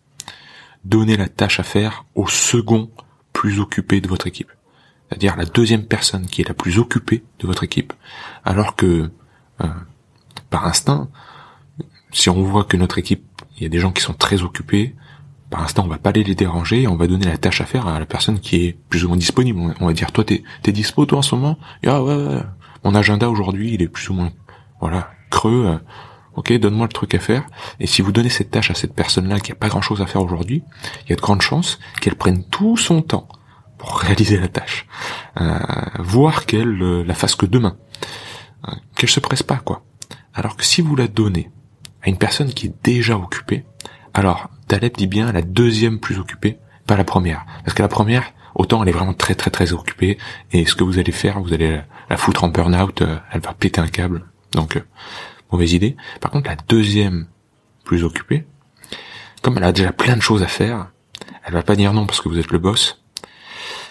donnez 0.85 1.17
la 1.17 1.29
tâche 1.29 1.61
à 1.61 1.63
faire 1.63 2.05
au 2.15 2.27
second 2.29 2.91
plus 3.33 3.61
occupé 3.61 4.01
de 4.01 4.09
votre 4.09 4.27
équipe. 4.27 4.51
C'est-à-dire 5.09 5.37
la 5.37 5.45
deuxième 5.45 5.85
personne 5.85 6.27
qui 6.27 6.43
est 6.43 6.49
la 6.49 6.55
plus 6.55 6.79
occupée 6.79 7.23
de 7.39 7.47
votre 7.47 7.63
équipe, 7.63 7.93
alors 8.45 8.75
que, 8.75 9.11
euh, 9.63 9.67
par 10.51 10.67
instinct, 10.67 11.09
si 12.13 12.31
on 12.31 12.43
voit 12.43 12.65
que 12.65 12.77
notre 12.77 12.99
équipe 12.99 13.25
il 13.57 13.63
y 13.63 13.67
a 13.67 13.69
des 13.69 13.79
gens 13.79 13.93
qui 13.93 14.03
sont 14.03 14.13
très 14.13 14.43
occupés. 14.43 14.95
Par 15.51 15.61
l'instant, 15.61 15.85
on 15.85 15.89
va 15.89 15.99
pas 15.99 16.11
aller 16.11 16.25
les 16.25 16.35
déranger, 16.35 16.87
on 16.89 16.97
va 16.97 17.07
donner 17.07 17.27
la 17.27 17.37
tâche 17.37 17.61
à 17.61 17.67
faire 17.67 17.87
à 17.87 18.01
la 18.01 18.07
personne 18.07 18.41
qui 18.41 18.67
est 18.67 18.77
plus 18.89 19.05
ou 19.05 19.09
moins 19.09 19.17
disponible. 19.17 19.75
On 19.81 19.87
va 19.87 19.93
dire, 19.93 20.11
toi, 20.13 20.25
t'es, 20.25 20.43
t'es 20.63 20.73
dispo, 20.73 21.07
toi, 21.07 21.19
en 21.19 21.23
ce 21.23 21.35
moment? 21.35 21.57
ah 21.87 22.03
ouais, 22.03 22.15
ouais, 22.15 22.41
mon 22.85 22.95
agenda 22.95 23.31
aujourd'hui, 23.31 23.75
il 23.75 23.83
est 23.83 23.89
plus 23.89 24.11
ou 24.11 24.15
moins, 24.15 24.33
voilà, 24.81 25.11
creux. 25.31 25.67
Euh, 25.67 25.79
ok, 26.35 26.53
donne-moi 26.59 26.87
le 26.87 26.93
truc 26.93 27.15
à 27.15 27.19
faire. 27.19 27.47
Et 27.81 27.87
si 27.87 28.03
vous 28.03 28.13
donnez 28.13 28.29
cette 28.29 28.51
tâche 28.51 28.71
à 28.71 28.75
cette 28.75 28.95
personne-là 28.95 29.41
qui 29.41 29.53
a 29.53 29.55
pas 29.55 29.69
grand-chose 29.69 30.03
à 30.03 30.07
faire 30.07 30.23
aujourd'hui, 30.23 30.63
il 31.05 31.11
y 31.11 31.13
a 31.13 31.17
de 31.17 31.21
grandes 31.21 31.43
chances 31.43 31.79
qu'elle 32.01 32.17
prenne 32.17 32.45
tout 32.45 32.77
son 32.77 33.01
temps 33.03 33.29
pour 33.79 33.99
réaliser 33.99 34.39
la 34.39 34.49
tâche, 34.49 34.87
euh, 35.41 35.59
voire 36.01 36.45
qu'elle 36.45 36.83
euh, 36.83 37.05
la 37.05 37.15
fasse 37.15 37.37
que 37.37 37.47
demain, 37.47 37.77
euh, 38.69 38.73
qu'elle 38.97 39.11
se 39.11 39.21
presse 39.21 39.43
pas, 39.43 39.57
quoi. 39.57 39.85
Alors 40.35 40.57
que 40.57 40.65
si 40.65 40.83
vous 40.83 40.97
la 40.97 41.09
donnez 41.09 41.51
une 42.11 42.19
personne 42.19 42.53
qui 42.53 42.67
est 42.67 42.75
déjà 42.85 43.17
occupée, 43.17 43.65
alors 44.15 44.49
Taleb 44.69 44.97
dit 44.97 45.07
bien 45.07 45.33
la 45.33 45.43
deuxième 45.43 46.01
plus 46.01 46.19
occupée, 46.19 46.59
pas 46.87 46.97
la 46.97 47.05
première. 47.05 47.45
Parce 47.65 47.75
que 47.75 47.83
la 47.83 47.89
première, 47.89 48.33
autant 48.55 48.83
elle 48.83 48.89
est 48.89 48.93
vraiment 48.93 49.15
très 49.15 49.35
très 49.35 49.51
très 49.51 49.73
occupée, 49.73 50.19
et 50.53 50.65
ce 50.67 50.75
que 50.75 50.85
vous 50.85 50.99
allez 50.99 51.13
faire, 51.13 51.41
vous 51.41 51.53
allez 51.53 51.81
la 52.09 52.17
foutre 52.17 52.45
en 52.45 52.49
burn-out, 52.49 53.03
euh, 53.03 53.19
elle 53.33 53.41
va 53.41 53.53
péter 53.53 53.81
un 53.81 53.89
câble. 53.89 54.25
Donc, 54.53 54.77
euh, 54.77 54.85
mauvaise 55.53 55.73
idée. 55.73 55.97
Par 56.21 56.31
contre, 56.31 56.49
la 56.49 56.57
deuxième 56.57 57.27
plus 57.85 58.05
occupée, 58.05 58.47
comme 59.43 59.59
elle 59.59 59.65
a 59.65 59.73
déjà 59.73 59.93
plein 59.93 60.17
de 60.17 60.23
choses 60.23 60.43
à 60.43 60.49
faire, 60.49 60.91
elle 61.45 61.53
va 61.53 61.63
pas 61.63 61.77
dire 61.77 61.93
non 61.93 62.07
parce 62.07 62.21
que 62.21 62.29
vous 62.29 62.39
êtes 62.39 62.51
le 62.51 62.59
boss. 62.59 63.03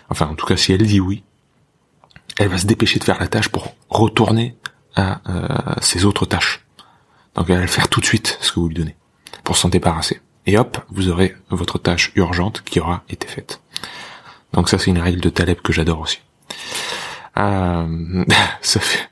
Enfin, 0.10 0.28
en 0.28 0.36
tout 0.36 0.46
cas, 0.46 0.58
si 0.58 0.74
elle 0.74 0.86
dit 0.86 1.00
oui, 1.00 1.24
elle 2.38 2.50
va 2.50 2.58
se 2.58 2.66
dépêcher 2.66 3.00
de 3.00 3.04
faire 3.04 3.20
la 3.20 3.28
tâche 3.28 3.50
pour 3.50 3.76
retourner 3.90 4.58
à 4.96 5.22
euh, 5.30 5.76
ses 5.82 6.06
autres 6.06 6.26
tâches. 6.26 6.65
Donc 7.36 7.50
elle 7.50 7.56
va 7.56 7.62
le 7.62 7.68
faire 7.68 7.90
tout 7.90 8.02
de 8.02 8.06
suite, 8.06 8.38
ce 8.42 8.52
que 8.52 8.60
vous 8.60 8.70
lui 8.70 8.76
donnez, 8.76 8.96
pour 9.44 9.58
s'en 9.58 9.70
débarrasser. 9.70 10.22
Et 10.46 10.58
hop, 10.58 10.78
vous 10.90 11.10
aurez 11.10 11.36
votre 11.50 11.78
tâche 11.80 12.12
urgente 12.16 12.62
qui 12.64 12.80
aura 12.80 13.04
été 13.10 13.28
faite. 13.28 13.62
Donc 14.54 14.70
ça, 14.70 14.78
c'est 14.78 14.92
une 14.92 15.00
règle 15.00 15.22
de 15.22 15.30
Taleb 15.30 15.60
que 15.62 15.74
j'adore 15.74 16.00
aussi. 16.00 16.20
Euh, 17.38 18.26
ça 18.62 18.80
fait, 18.80 19.10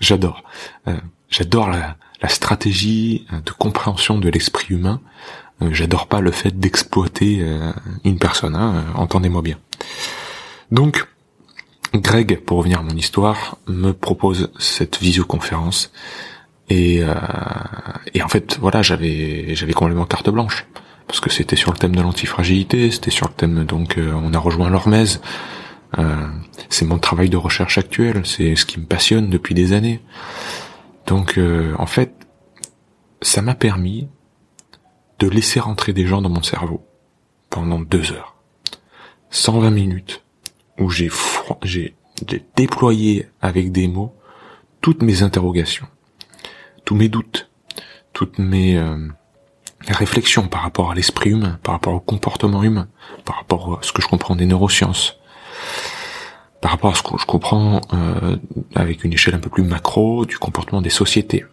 j'adore. 0.00 0.42
Euh, 0.88 0.96
j'adore 1.28 1.70
la, 1.70 1.96
stratégie 2.28 3.26
de 3.32 3.50
compréhension 3.52 4.18
de 4.18 4.28
l'esprit 4.28 4.74
humain. 4.74 5.00
Euh, 5.62 5.70
j'adore 5.72 6.06
pas 6.06 6.20
le 6.20 6.30
fait 6.32 6.58
d'exploiter 6.58 7.42
une 8.04 8.18
personne. 8.18 8.54
Hein, 8.54 8.84
entendez-moi 8.94 9.40
bien. 9.40 9.58
Donc, 10.70 11.06
Greg, 11.94 12.40
pour 12.40 12.58
revenir 12.58 12.80
à 12.80 12.82
mon 12.82 12.94
histoire, 12.94 13.56
me 13.66 13.92
propose 13.92 14.52
cette 14.58 14.98
visioconférence 14.98 15.92
et, 16.70 17.02
euh, 17.02 17.14
et 18.14 18.22
en 18.22 18.28
fait, 18.28 18.58
voilà, 18.60 18.80
j'avais 18.80 19.54
j'avais 19.54 19.72
complètement 19.72 20.06
carte 20.06 20.30
blanche 20.30 20.66
parce 21.08 21.18
que 21.18 21.28
c'était 21.28 21.56
sur 21.56 21.72
le 21.72 21.76
thème 21.76 21.96
de 21.96 22.00
l'antifragilité, 22.00 22.92
c'était 22.92 23.10
sur 23.10 23.26
le 23.26 23.34
thème 23.34 23.64
donc 23.64 23.98
euh, 23.98 24.12
on 24.14 24.32
a 24.32 24.38
rejoint 24.38 24.70
l'Hormez. 24.70 25.18
Euh, 25.98 26.28
c'est 26.68 26.84
mon 26.84 26.98
travail 26.98 27.28
de 27.28 27.36
recherche 27.36 27.76
actuel, 27.76 28.24
c'est 28.24 28.54
ce 28.54 28.64
qui 28.64 28.78
me 28.78 28.86
passionne 28.86 29.28
depuis 29.28 29.54
des 29.54 29.72
années. 29.72 30.00
Donc 31.08 31.36
euh, 31.36 31.74
en 31.78 31.86
fait, 31.86 32.14
ça 33.20 33.42
m'a 33.42 33.56
permis 33.56 34.06
de 35.18 35.28
laisser 35.28 35.58
rentrer 35.58 35.92
des 35.92 36.06
gens 36.06 36.22
dans 36.22 36.30
mon 36.30 36.44
cerveau 36.44 36.86
pendant 37.50 37.80
deux 37.80 38.12
heures, 38.12 38.36
120 39.30 39.70
minutes, 39.70 40.22
où 40.78 40.88
j'ai 40.90 41.10
j'ai 41.64 41.96
déployé 42.54 43.26
avec 43.42 43.72
des 43.72 43.88
mots 43.88 44.14
toutes 44.80 45.02
mes 45.02 45.24
interrogations 45.24 45.88
tous 46.90 46.96
mes 46.96 47.08
doutes, 47.08 47.48
toutes 48.12 48.40
mes 48.40 48.76
euh, 48.76 49.06
réflexions 49.86 50.48
par 50.48 50.62
rapport 50.62 50.90
à 50.90 50.96
l'esprit 50.96 51.30
humain, 51.30 51.60
par 51.62 51.74
rapport 51.74 51.94
au 51.94 52.00
comportement 52.00 52.64
humain, 52.64 52.88
par 53.24 53.36
rapport 53.36 53.78
à 53.78 53.82
ce 53.84 53.92
que 53.92 54.02
je 54.02 54.08
comprends 54.08 54.34
des 54.34 54.44
neurosciences, 54.44 55.16
par 56.60 56.72
rapport 56.72 56.90
à 56.90 56.96
ce 56.96 57.04
que 57.04 57.16
je 57.16 57.26
comprends 57.26 57.80
euh, 57.92 58.36
avec 58.74 59.04
une 59.04 59.12
échelle 59.12 59.36
un 59.36 59.38
peu 59.38 59.50
plus 59.50 59.62
macro 59.62 60.26
du 60.26 60.36
comportement 60.36 60.82
des 60.82 60.90
sociétés, 60.90 61.44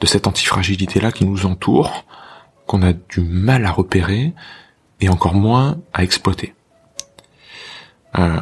de 0.00 0.06
cette 0.08 0.26
antifragilité-là 0.26 1.12
qui 1.12 1.26
nous 1.26 1.46
entoure, 1.46 2.04
qu'on 2.66 2.82
a 2.82 2.92
du 2.92 3.20
mal 3.20 3.64
à 3.64 3.70
repérer 3.70 4.34
et 5.00 5.08
encore 5.08 5.34
moins 5.34 5.78
à 5.92 6.02
exploiter. 6.02 6.56
Euh, 8.18 8.40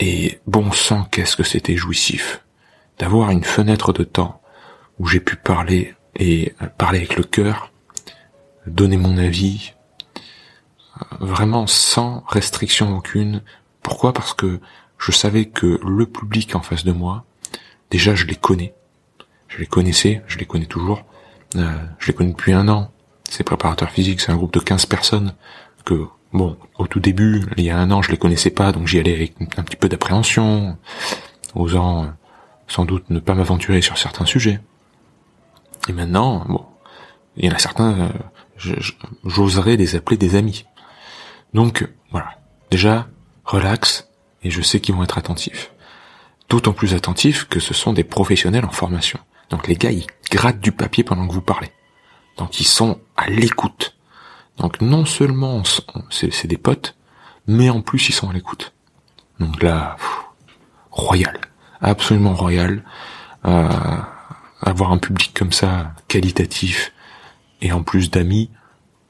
et 0.00 0.40
bon 0.48 0.72
sang, 0.72 1.04
qu'est-ce 1.12 1.36
que 1.36 1.44
c'était 1.44 1.76
jouissif 1.76 2.42
d'avoir 2.98 3.30
une 3.30 3.44
fenêtre 3.44 3.92
de 3.92 4.02
temps 4.02 4.40
où 4.98 5.06
j'ai 5.06 5.20
pu 5.20 5.36
parler 5.36 5.94
et 6.16 6.54
parler 6.78 6.98
avec 6.98 7.16
le 7.16 7.24
cœur, 7.24 7.72
donner 8.66 8.96
mon 8.96 9.18
avis, 9.18 9.74
vraiment 11.20 11.66
sans 11.66 12.24
restriction 12.26 12.96
aucune. 12.96 13.42
Pourquoi? 13.82 14.12
Parce 14.12 14.32
que 14.32 14.60
je 14.98 15.12
savais 15.12 15.46
que 15.46 15.78
le 15.84 16.06
public 16.06 16.54
en 16.54 16.62
face 16.62 16.84
de 16.84 16.92
moi, 16.92 17.24
déjà 17.90 18.14
je 18.14 18.26
les 18.26 18.36
connais. 18.36 18.74
Je 19.48 19.58
les 19.58 19.66
connaissais, 19.66 20.22
je 20.26 20.38
les 20.38 20.46
connais 20.46 20.66
toujours. 20.66 21.04
Euh, 21.56 21.78
je 21.98 22.08
les 22.08 22.12
connais 22.12 22.32
depuis 22.32 22.52
un 22.52 22.68
an. 22.68 22.90
Ces 23.30 23.44
préparateurs 23.44 23.90
physiques, 23.90 24.20
c'est 24.20 24.32
un 24.32 24.36
groupe 24.36 24.52
de 24.52 24.60
15 24.60 24.86
personnes 24.86 25.34
que, 25.84 26.06
bon, 26.32 26.56
au 26.78 26.86
tout 26.86 27.00
début, 27.00 27.44
il 27.56 27.64
y 27.64 27.70
a 27.70 27.78
un 27.78 27.90
an, 27.90 28.02
je 28.02 28.10
les 28.10 28.16
connaissais 28.16 28.50
pas, 28.50 28.72
donc 28.72 28.86
j'y 28.86 28.98
allais 28.98 29.14
avec 29.14 29.34
un 29.56 29.62
petit 29.62 29.76
peu 29.76 29.88
d'appréhension, 29.88 30.76
osant 31.54 32.04
euh, 32.04 32.08
sans 32.68 32.84
doute 32.84 33.08
ne 33.10 33.20
pas 33.20 33.34
m'aventurer 33.34 33.80
sur 33.82 33.98
certains 33.98 34.26
sujets. 34.26 34.60
Et 35.88 35.92
maintenant, 35.92 36.44
bon, 36.48 36.64
il 37.36 37.46
y 37.46 37.48
en 37.48 37.54
a 37.54 37.58
certains, 37.58 38.10
euh, 38.58 38.74
j'oserais 39.24 39.76
les 39.76 39.94
appeler 39.94 40.16
des 40.16 40.34
amis. 40.34 40.64
Donc, 41.54 41.88
voilà. 42.10 42.38
Déjà, 42.70 43.06
relax, 43.44 44.08
et 44.42 44.50
je 44.50 44.62
sais 44.62 44.80
qu'ils 44.80 44.94
vont 44.94 45.02
être 45.02 45.18
attentifs. 45.18 45.72
D'autant 46.48 46.72
plus 46.72 46.94
attentifs 46.94 47.46
que 47.48 47.60
ce 47.60 47.74
sont 47.74 47.92
des 47.92 48.04
professionnels 48.04 48.64
en 48.64 48.70
formation. 48.70 49.18
Donc 49.50 49.66
les 49.68 49.74
gars, 49.74 49.90
ils 49.90 50.06
grattent 50.30 50.60
du 50.60 50.72
papier 50.72 51.04
pendant 51.04 51.26
que 51.26 51.32
vous 51.32 51.40
parlez. 51.40 51.70
Donc 52.36 52.60
ils 52.60 52.66
sont 52.66 53.00
à 53.16 53.28
l'écoute. 53.28 53.96
Donc 54.58 54.80
non 54.80 55.04
seulement 55.04 55.62
c'est 56.10 56.46
des 56.46 56.56
potes, 56.56 56.96
mais 57.46 57.70
en 57.70 57.80
plus 57.80 58.08
ils 58.08 58.12
sont 58.12 58.30
à 58.30 58.32
l'écoute. 58.32 58.72
Donc 59.40 59.62
là, 59.62 59.96
royal, 60.90 61.40
absolument 61.80 62.34
royal. 62.34 62.84
Euh, 63.44 63.68
avoir 64.62 64.92
un 64.92 64.98
public 64.98 65.32
comme 65.34 65.52
ça, 65.52 65.92
qualitatif, 66.08 66.92
et 67.60 67.72
en 67.72 67.82
plus 67.82 68.10
d'amis, 68.10 68.50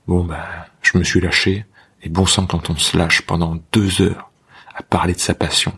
bon 0.07 0.25
ben, 0.25 0.43
je 0.83 0.99
me 0.99 1.05
suis 1.05 1.21
lâché. 1.21 1.67
Et 2.03 2.09
bon 2.09 2.26
sang 2.26 2.47
quand 2.47 2.71
on 2.71 2.76
se 2.76 2.97
lâche 2.97 3.23
pendant 3.23 3.59
deux 3.73 4.00
heures 4.00 4.31
à 4.75 4.83
parler 4.83 5.15
de 5.15 5.19
sa 5.19 5.35
passion, 5.35 5.76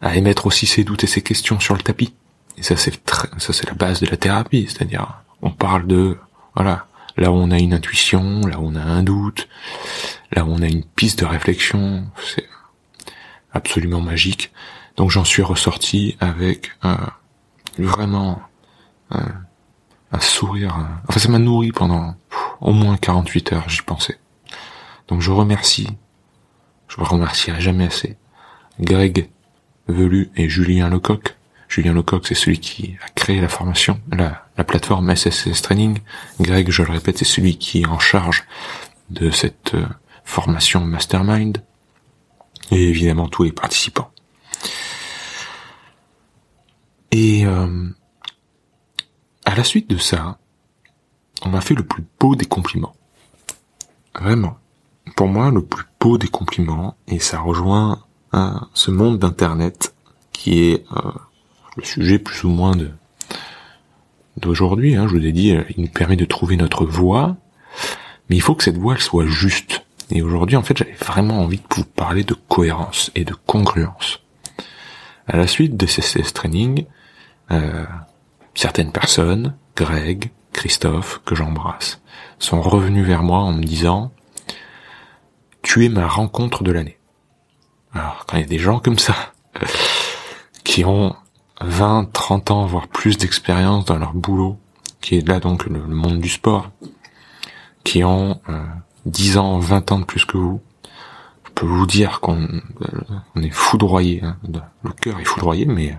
à 0.00 0.16
émettre 0.16 0.46
aussi 0.46 0.66
ses 0.66 0.84
doutes 0.84 1.04
et 1.04 1.08
ses 1.08 1.22
questions 1.22 1.60
sur 1.60 1.74
le 1.74 1.82
tapis. 1.82 2.14
Et 2.56 2.62
ça 2.62 2.76
c'est 2.76 2.94
ça 3.10 3.52
c'est 3.52 3.66
la 3.66 3.74
base 3.74 4.00
de 4.00 4.06
la 4.06 4.16
thérapie, 4.16 4.66
c'est-à-dire 4.68 5.22
on 5.42 5.50
parle 5.50 5.86
de 5.86 6.16
voilà 6.54 6.86
là 7.16 7.30
où 7.30 7.34
on 7.34 7.50
a 7.50 7.58
une 7.58 7.74
intuition, 7.74 8.40
là 8.46 8.58
où 8.58 8.68
on 8.68 8.74
a 8.74 8.82
un 8.82 9.02
doute, 9.02 9.48
là 10.32 10.44
où 10.44 10.48
on 10.48 10.62
a 10.62 10.66
une 10.66 10.84
piste 10.84 11.20
de 11.20 11.26
réflexion, 11.26 12.06
c'est 12.34 12.48
absolument 13.52 14.00
magique. 14.00 14.52
Donc 14.96 15.10
j'en 15.10 15.24
suis 15.24 15.42
ressorti 15.42 16.16
avec 16.20 16.70
un, 16.82 17.12
vraiment 17.84 18.40
un, 19.10 19.26
un 20.12 20.20
sourire. 20.20 20.76
Enfin 21.08 21.20
ça 21.20 21.28
m'a 21.28 21.38
nourri 21.38 21.72
pendant 21.72 22.14
au 22.60 22.72
moins 22.72 22.96
48 22.96 23.52
heures, 23.52 23.68
j'y 23.68 23.82
pensais. 23.82 24.18
Donc 25.08 25.20
je 25.20 25.30
remercie, 25.30 25.88
je 26.88 27.00
me 27.00 27.06
remercierai 27.06 27.60
jamais 27.60 27.86
assez, 27.86 28.16
Greg 28.80 29.28
Velu 29.88 30.30
et 30.36 30.48
Julien 30.48 30.88
Lecoq 30.88 31.36
Julien 31.68 31.92
Lecoq, 31.92 32.26
c'est 32.26 32.34
celui 32.34 32.58
qui 32.58 32.96
a 33.04 33.08
créé 33.10 33.40
la 33.40 33.48
formation, 33.48 34.00
la, 34.12 34.46
la 34.56 34.64
plateforme 34.64 35.14
SSS 35.14 35.62
Training. 35.62 35.98
Greg, 36.40 36.70
je 36.70 36.82
le 36.82 36.92
répète, 36.92 37.18
c'est 37.18 37.24
celui 37.24 37.58
qui 37.58 37.82
est 37.82 37.86
en 37.86 37.98
charge 37.98 38.44
de 39.10 39.30
cette 39.30 39.74
euh, 39.74 39.86
formation 40.24 40.80
Mastermind. 40.80 41.62
Et 42.70 42.88
évidemment 42.88 43.28
tous 43.28 43.44
les 43.44 43.52
participants. 43.52 44.10
Et 47.18 47.46
euh, 47.46 47.88
à 49.46 49.54
la 49.54 49.64
suite 49.64 49.88
de 49.88 49.96
ça, 49.96 50.36
on 51.40 51.48
m'a 51.48 51.62
fait 51.62 51.72
le 51.72 51.82
plus 51.82 52.04
beau 52.20 52.36
des 52.36 52.44
compliments. 52.44 52.94
Vraiment. 54.14 54.58
Pour 55.16 55.26
moi, 55.26 55.50
le 55.50 55.64
plus 55.64 55.86
beau 55.98 56.18
des 56.18 56.28
compliments, 56.28 56.94
et 57.08 57.18
ça 57.18 57.40
rejoint 57.40 58.04
hein, 58.34 58.68
ce 58.74 58.90
monde 58.90 59.18
d'Internet 59.18 59.94
qui 60.32 60.64
est 60.64 60.84
euh, 60.94 61.10
le 61.78 61.84
sujet 61.84 62.18
plus 62.18 62.44
ou 62.44 62.50
moins 62.50 62.76
de 62.76 62.90
d'aujourd'hui. 64.36 64.94
Hein, 64.94 65.08
je 65.08 65.16
vous 65.16 65.24
ai 65.24 65.32
dit, 65.32 65.56
il 65.74 65.84
nous 65.84 65.88
permet 65.88 66.16
de 66.16 66.26
trouver 66.26 66.58
notre 66.58 66.84
voie, 66.84 67.38
mais 68.28 68.36
il 68.36 68.42
faut 68.42 68.54
que 68.54 68.64
cette 68.64 68.76
voie 68.76 68.92
elle 68.92 69.00
soit 69.00 69.24
juste. 69.24 69.86
Et 70.10 70.20
aujourd'hui, 70.20 70.56
en 70.56 70.62
fait, 70.62 70.76
j'avais 70.76 70.92
vraiment 70.92 71.40
envie 71.40 71.56
de 71.56 71.74
vous 71.76 71.84
parler 71.84 72.24
de 72.24 72.34
cohérence 72.34 73.10
et 73.14 73.24
de 73.24 73.32
congruence. 73.32 74.20
À 75.26 75.38
la 75.38 75.46
suite 75.46 75.78
de 75.78 75.86
ces 75.86 76.22
training, 76.34 76.84
euh, 77.50 77.84
certaines 78.54 78.92
personnes, 78.92 79.54
Greg, 79.76 80.30
Christophe, 80.52 81.20
que 81.24 81.34
j'embrasse, 81.34 82.00
sont 82.38 82.60
revenus 82.60 83.06
vers 83.06 83.22
moi 83.22 83.40
en 83.40 83.52
me 83.52 83.62
disant 83.62 84.12
tu 85.62 85.84
es 85.84 85.88
ma 85.88 86.06
rencontre 86.06 86.62
de 86.62 86.72
l'année. 86.72 86.98
Alors, 87.92 88.24
quand 88.26 88.36
il 88.36 88.40
y 88.40 88.44
a 88.44 88.48
des 88.48 88.58
gens 88.58 88.78
comme 88.78 88.98
ça, 88.98 89.16
qui 90.64 90.84
ont 90.84 91.16
20, 91.60 92.12
30 92.12 92.50
ans, 92.50 92.66
voire 92.66 92.88
plus 92.88 93.18
d'expérience 93.18 93.84
dans 93.84 93.98
leur 93.98 94.14
boulot, 94.14 94.58
qui 95.00 95.16
est 95.16 95.26
là 95.26 95.40
donc 95.40 95.66
le, 95.66 95.80
monde 95.80 96.20
du 96.20 96.28
sport, 96.28 96.70
qui 97.84 98.04
ont 98.04 98.40
euh, 98.48 98.64
10 99.06 99.38
ans, 99.38 99.58
20 99.58 99.92
ans 99.92 99.98
de 100.00 100.04
plus 100.04 100.24
que 100.24 100.36
vous, 100.36 100.60
je 101.44 101.50
peux 101.54 101.66
vous 101.66 101.86
dire 101.86 102.20
qu'on 102.20 102.42
euh, 102.42 103.42
est 103.42 103.50
foudroyé, 103.50 104.22
hein, 104.22 104.36
le 104.82 104.90
cœur 104.92 105.18
est 105.18 105.24
foudroyé, 105.24 105.64
mais 105.66 105.96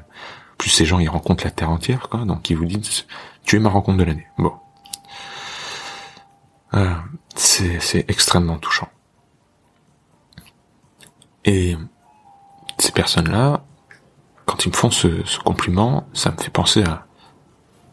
plus 0.57 0.69
ces 0.69 0.85
gens 0.85 0.99
ils 0.99 1.09
rencontrent 1.09 1.43
la 1.43 1.51
terre 1.51 1.69
entière, 1.69 2.09
quoi, 2.09 2.25
donc 2.25 2.49
ils 2.49 2.57
vous 2.57 2.65
disent 2.65 3.05
tu 3.43 3.55
es 3.55 3.59
ma 3.59 3.69
rencontre 3.69 3.97
de 3.99 4.03
l'année. 4.03 4.27
Bon, 4.37 4.53
euh, 6.73 6.93
c'est 7.35 8.05
extrêmement 8.09 8.57
touchant. 8.57 8.89
Et 11.45 11.77
ces 12.77 12.91
personnes-là, 12.91 13.63
quand 14.45 14.65
ils 14.65 14.69
me 14.69 14.75
font 14.75 14.91
ce, 14.91 15.39
compliment, 15.39 16.07
ça 16.13 16.31
me 16.31 16.37
fait 16.37 16.49
penser 16.49 16.83
à 16.83 17.05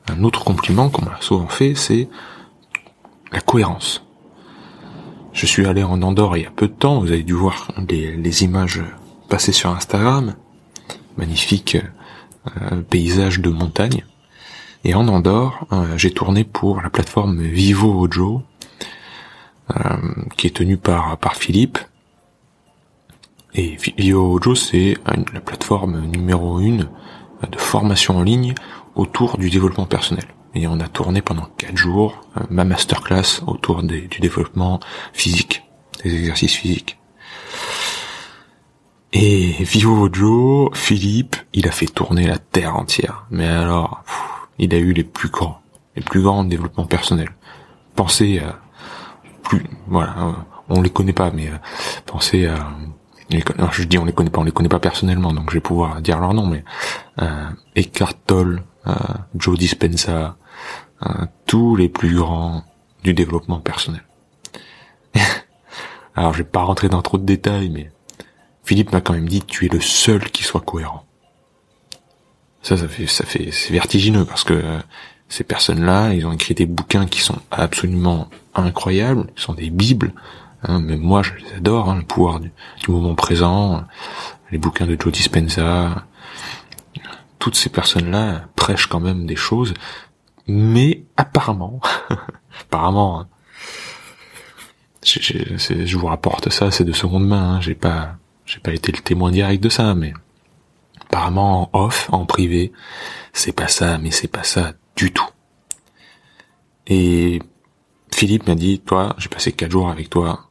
un 0.08 0.22
autre 0.24 0.44
compliment 0.44 0.90
qu'on 0.90 1.04
m'a 1.04 1.20
souvent 1.20 1.48
fait, 1.48 1.74
c'est 1.74 2.08
la 3.32 3.40
cohérence. 3.40 4.04
Je 5.32 5.46
suis 5.46 5.66
allé 5.66 5.82
en 5.82 6.02
Andorre 6.02 6.36
il 6.36 6.42
y 6.42 6.46
a 6.46 6.50
peu 6.50 6.68
de 6.68 6.72
temps, 6.72 7.00
vous 7.00 7.12
avez 7.12 7.22
dû 7.22 7.32
voir 7.32 7.72
les, 7.88 8.44
images 8.44 8.82
passées 9.28 9.52
sur 9.52 9.70
Instagram, 9.70 10.34
magnifique 11.16 11.76
euh, 11.76 11.82
paysage 12.88 13.40
de 13.40 13.50
montagne. 13.50 14.04
Et 14.84 14.94
en 14.94 15.08
Andorre, 15.08 15.66
euh, 15.72 15.96
j'ai 15.96 16.12
tourné 16.12 16.44
pour 16.44 16.82
la 16.82 16.90
plateforme 16.90 17.40
Vivo 17.40 18.02
Ojo, 18.02 18.42
euh, 19.74 19.96
qui 20.36 20.46
est 20.46 20.56
tenue 20.56 20.76
par, 20.76 21.16
par 21.16 21.36
Philippe, 21.36 21.78
et 23.56 24.12
Ojo, 24.12 24.56
c'est 24.56 24.96
la 25.32 25.40
plateforme 25.40 26.00
numéro 26.06 26.58
une 26.58 26.88
de 27.48 27.56
formation 27.56 28.16
en 28.18 28.22
ligne 28.22 28.54
autour 28.96 29.38
du 29.38 29.48
développement 29.48 29.86
personnel. 29.86 30.24
Et 30.56 30.66
on 30.66 30.80
a 30.80 30.88
tourné 30.88 31.22
pendant 31.22 31.48
quatre 31.56 31.76
jours 31.76 32.20
euh, 32.36 32.40
ma 32.50 32.64
masterclass 32.64 33.42
autour 33.46 33.84
du 33.84 34.08
développement 34.20 34.80
physique, 35.12 35.62
des 36.02 36.14
exercices 36.14 36.54
physiques. 36.54 36.98
Et 39.14 39.52
Vivo 39.60 40.06
Ojo, 40.06 40.70
Philippe, 40.74 41.36
il 41.54 41.66
a 41.66 41.70
fait 41.70 41.86
tourner 41.86 42.26
la 42.26 42.38
terre 42.38 42.76
entière. 42.76 43.26
Mais 43.30 43.46
alors, 43.46 44.04
il 44.58 44.74
a 44.74 44.78
eu 44.78 44.92
les 44.92 45.04
plus 45.04 45.30
grands, 45.30 45.60
les 45.96 46.02
plus 46.02 46.20
grands 46.20 46.44
développements 46.44 46.84
personnels. 46.84 47.30
Pensez 47.96 48.40
à 48.40 48.58
plus, 49.42 49.64
voilà, 49.86 50.34
on 50.68 50.82
les 50.82 50.90
connaît 50.90 51.12
pas, 51.12 51.30
mais 51.30 51.48
euh, 51.48 51.56
pensez 52.06 52.46
à 52.46 52.68
je 53.72 53.82
dis 53.84 53.98
on 53.98 54.04
les 54.04 54.12
connaît 54.12 54.30
pas, 54.30 54.40
on 54.40 54.44
les 54.44 54.52
connaît 54.52 54.68
pas 54.68 54.80
personnellement, 54.80 55.32
donc 55.32 55.50
je 55.50 55.54
vais 55.54 55.60
pouvoir 55.60 56.00
dire 56.02 56.20
leur 56.20 56.34
nom, 56.34 56.46
mais 56.46 56.64
euh, 57.20 57.48
Eckhart 57.76 58.14
Tolle, 58.26 58.62
euh, 58.86 58.94
Joe 59.36 59.58
Dispenza, 59.58 60.36
euh, 61.04 61.08
tous 61.46 61.76
les 61.76 61.88
plus 61.88 62.14
grands 62.14 62.64
du 63.02 63.14
développement 63.14 63.60
personnel. 63.60 64.02
Alors 66.14 66.32
je 66.32 66.38
vais 66.38 66.48
pas 66.48 66.62
rentrer 66.62 66.88
dans 66.88 67.02
trop 67.02 67.18
de 67.18 67.24
détails, 67.24 67.70
mais 67.70 67.90
Philippe 68.64 68.92
m'a 68.92 69.00
quand 69.00 69.12
même 69.12 69.28
dit 69.28 69.42
tu 69.42 69.66
es 69.66 69.68
le 69.68 69.80
seul 69.80 70.30
qui 70.30 70.42
soit 70.42 70.60
cohérent. 70.60 71.04
Ça, 72.62 72.76
ça 72.76 72.88
fait, 72.88 73.06
ça 73.06 73.24
fait, 73.26 73.50
c'est 73.52 73.72
vertigineux 73.72 74.24
parce 74.24 74.42
que 74.42 74.54
euh, 74.54 74.78
ces 75.28 75.44
personnes-là, 75.44 76.14
ils 76.14 76.26
ont 76.26 76.32
écrit 76.32 76.54
des 76.54 76.66
bouquins 76.66 77.06
qui 77.06 77.20
sont 77.20 77.38
absolument 77.50 78.30
incroyables, 78.54 79.26
qui 79.34 79.42
sont 79.42 79.52
des 79.52 79.68
bibles, 79.68 80.14
Hein, 80.66 80.80
mais 80.80 80.96
moi, 80.96 81.22
je 81.22 81.32
les 81.34 81.52
adore, 81.56 81.90
hein, 81.90 81.96
le 81.96 82.02
pouvoir 82.02 82.40
du, 82.40 82.50
moment 82.88 83.14
présent, 83.14 83.84
les 84.50 84.58
bouquins 84.58 84.86
de 84.86 84.96
Joe 84.98 85.12
Dispenza, 85.12 86.06
toutes 87.38 87.56
ces 87.56 87.68
personnes-là 87.68 88.46
prêchent 88.56 88.86
quand 88.86 89.00
même 89.00 89.26
des 89.26 89.36
choses, 89.36 89.74
mais 90.46 91.04
apparemment, 91.16 91.80
apparemment, 92.62 93.20
hein, 93.20 93.28
je, 95.04 95.20
je, 95.58 95.98
vous 95.98 96.06
rapporte 96.06 96.48
ça, 96.48 96.70
c'est 96.70 96.84
de 96.84 96.92
seconde 96.92 97.26
main, 97.26 97.56
hein, 97.56 97.60
j'ai 97.60 97.74
pas, 97.74 98.16
j'ai 98.46 98.60
pas 98.60 98.72
été 98.72 98.92
le 98.92 98.98
témoin 98.98 99.30
direct 99.30 99.62
de 99.62 99.68
ça, 99.68 99.94
mais 99.94 100.12
apparemment 101.00 101.70
en 101.74 101.84
off, 101.84 102.08
en 102.12 102.26
privé, 102.26 102.72
c'est 103.32 103.52
pas 103.52 103.68
ça, 103.68 103.98
mais 103.98 104.10
c'est 104.10 104.28
pas 104.28 104.42
ça 104.42 104.72
du 104.96 105.12
tout. 105.12 105.28
Et 106.86 107.40
Philippe 108.12 108.46
m'a 108.46 108.54
dit, 108.54 108.80
toi, 108.80 109.14
j'ai 109.18 109.28
passé 109.28 109.52
quatre 109.52 109.70
jours 109.70 109.88
avec 109.88 110.10
toi, 110.10 110.48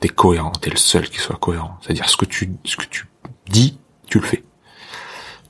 t'es 0.00 0.08
cohérent, 0.08 0.50
t'es 0.52 0.70
le 0.70 0.76
seul 0.76 1.08
qui 1.08 1.18
soit 1.18 1.36
cohérent. 1.36 1.78
C'est-à-dire 1.80 2.08
ce 2.08 2.16
que 2.16 2.24
tu 2.24 2.52
ce 2.64 2.76
que 2.76 2.86
tu 2.86 3.06
dis, 3.46 3.78
tu 4.08 4.18
le 4.18 4.26
fais. 4.26 4.42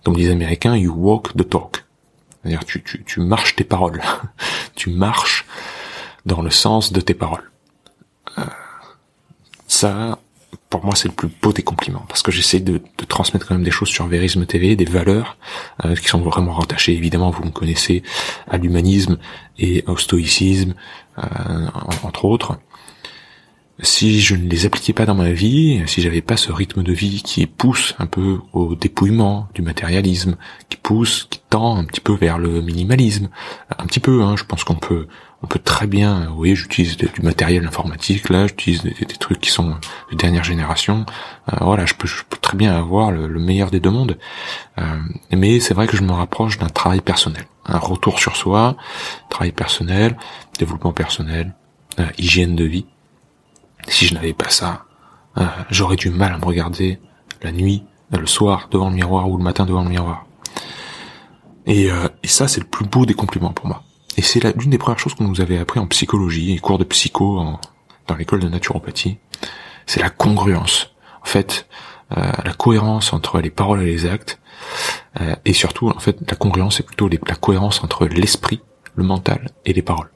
Comme 0.04 0.16
les 0.16 0.30
Américains, 0.30 0.76
you 0.76 0.92
walk 0.92 1.34
the 1.36 1.48
talk. 1.48 1.84
C'est-à-dire 2.42 2.64
tu, 2.64 2.82
tu, 2.82 3.04
tu 3.04 3.20
marches 3.20 3.54
tes 3.56 3.64
paroles. 3.64 4.02
tu 4.74 4.90
marches 4.90 5.46
dans 6.26 6.42
le 6.42 6.50
sens 6.50 6.92
de 6.92 7.00
tes 7.00 7.14
paroles. 7.14 7.50
Euh, 8.38 8.44
ça, 9.66 10.18
pour 10.72 10.86
moi, 10.86 10.94
c'est 10.96 11.08
le 11.08 11.14
plus 11.14 11.28
beau 11.42 11.52
des 11.52 11.62
compliments, 11.62 12.04
parce 12.08 12.22
que 12.22 12.32
j'essaie 12.32 12.58
de, 12.58 12.80
transmettre 13.06 13.46
quand 13.46 13.54
même 13.54 13.62
des 13.62 13.70
choses 13.70 13.90
sur 13.90 14.06
Vérisme 14.06 14.46
TV, 14.46 14.74
des 14.74 14.86
valeurs 14.86 15.36
euh, 15.84 15.94
qui 15.94 16.08
sont 16.08 16.22
vraiment 16.22 16.54
rattachées, 16.54 16.94
évidemment, 16.94 17.30
vous 17.30 17.44
me 17.44 17.50
connaissez, 17.50 18.02
à 18.48 18.56
l'humanisme 18.56 19.18
et 19.58 19.84
au 19.86 19.98
stoïcisme, 19.98 20.72
euh, 21.18 21.22
entre 22.04 22.24
autres 22.24 22.58
si 23.82 24.20
je 24.20 24.36
ne 24.36 24.48
les 24.48 24.64
appliquais 24.64 24.92
pas 24.92 25.06
dans 25.06 25.16
ma 25.16 25.32
vie, 25.32 25.82
si 25.86 26.00
j'avais 26.00 26.22
pas 26.22 26.36
ce 26.36 26.52
rythme 26.52 26.84
de 26.84 26.92
vie 26.92 27.22
qui 27.22 27.46
pousse 27.46 27.94
un 27.98 28.06
peu 28.06 28.38
au 28.52 28.76
dépouillement 28.76 29.48
du 29.54 29.62
matérialisme, 29.62 30.36
qui 30.68 30.76
pousse, 30.76 31.26
qui 31.28 31.40
tend 31.50 31.76
un 31.76 31.84
petit 31.84 32.00
peu 32.00 32.14
vers 32.14 32.38
le 32.38 32.62
minimalisme, 32.62 33.28
un 33.76 33.86
petit 33.86 33.98
peu, 33.98 34.22
hein, 34.22 34.36
je 34.36 34.44
pense 34.44 34.62
qu'on 34.62 34.76
peut, 34.76 35.08
on 35.42 35.48
peut 35.48 35.58
très 35.58 35.88
bien, 35.88 36.32
oui, 36.36 36.54
j'utilise 36.54 36.96
du 36.96 37.22
matériel 37.22 37.66
informatique, 37.66 38.28
là, 38.28 38.46
j'utilise 38.46 38.82
des, 38.82 38.94
trucs 39.18 39.40
qui 39.40 39.50
sont 39.50 39.74
de 40.12 40.16
dernière 40.16 40.44
génération, 40.44 41.04
euh, 41.52 41.56
voilà, 41.60 41.84
je 41.84 41.94
peux, 41.94 42.06
je 42.06 42.22
peux, 42.28 42.36
très 42.36 42.56
bien 42.56 42.76
avoir 42.76 43.10
le, 43.10 43.28
meilleur 43.40 43.72
des 43.72 43.80
deux 43.80 43.90
mondes, 43.90 44.16
euh, 44.78 44.82
mais 45.32 45.58
c'est 45.58 45.74
vrai 45.74 45.88
que 45.88 45.96
je 45.96 46.02
me 46.02 46.12
rapproche 46.12 46.58
d'un 46.58 46.68
travail 46.68 47.00
personnel, 47.00 47.46
un 47.66 47.78
retour 47.78 48.20
sur 48.20 48.36
soi, 48.36 48.76
travail 49.28 49.50
personnel, 49.50 50.16
développement 50.58 50.92
personnel, 50.92 51.54
euh, 51.98 52.06
hygiène 52.16 52.54
de 52.54 52.64
vie, 52.64 52.86
si 53.88 54.06
je 54.06 54.14
n'avais 54.14 54.32
pas 54.32 54.50
ça, 54.50 54.84
euh, 55.38 55.46
j'aurais 55.70 55.96
du 55.96 56.10
mal 56.10 56.32
à 56.32 56.38
me 56.38 56.44
regarder 56.44 56.98
la 57.42 57.52
nuit, 57.52 57.84
le 58.10 58.26
soir 58.26 58.68
devant 58.70 58.90
le 58.90 58.94
miroir 58.94 59.28
ou 59.28 59.38
le 59.38 59.42
matin 59.42 59.64
devant 59.64 59.82
le 59.82 59.88
miroir. 59.88 60.26
Et, 61.66 61.90
euh, 61.90 62.08
ça, 62.24 62.48
c'est 62.48 62.60
le 62.60 62.66
plus 62.66 62.84
beau 62.84 63.06
des 63.06 63.14
compliments 63.14 63.52
pour 63.52 63.66
moi. 63.66 63.82
Et 64.16 64.22
c'est 64.22 64.40
l'une 64.56 64.70
des 64.70 64.78
premières 64.78 64.98
choses 64.98 65.14
qu'on 65.14 65.24
nous 65.24 65.40
avait 65.40 65.58
appris 65.58 65.80
en 65.80 65.86
psychologie 65.86 66.52
et 66.52 66.58
cours 66.58 66.78
de 66.78 66.84
psycho 66.84 67.58
dans 68.06 68.14
l'école 68.14 68.40
de 68.40 68.48
naturopathie. 68.48 69.18
C'est 69.86 70.00
la 70.00 70.10
congruence. 70.10 70.94
En 71.22 71.26
fait, 71.26 71.66
euh, 72.16 72.32
la 72.44 72.52
cohérence 72.52 73.12
entre 73.14 73.40
les 73.40 73.50
paroles 73.50 73.82
et 73.82 73.86
les 73.86 74.06
actes. 74.06 74.38
et 75.44 75.52
surtout, 75.52 75.88
en 75.88 75.98
fait, 75.98 76.18
la 76.30 76.36
congruence, 76.36 76.76
c'est 76.76 76.86
plutôt 76.86 77.08
la 77.08 77.34
cohérence 77.34 77.82
entre 77.82 78.06
l'esprit, 78.06 78.60
le 78.94 79.04
mental 79.04 79.50
et 79.64 79.72
les 79.72 79.82
paroles. 79.82 80.10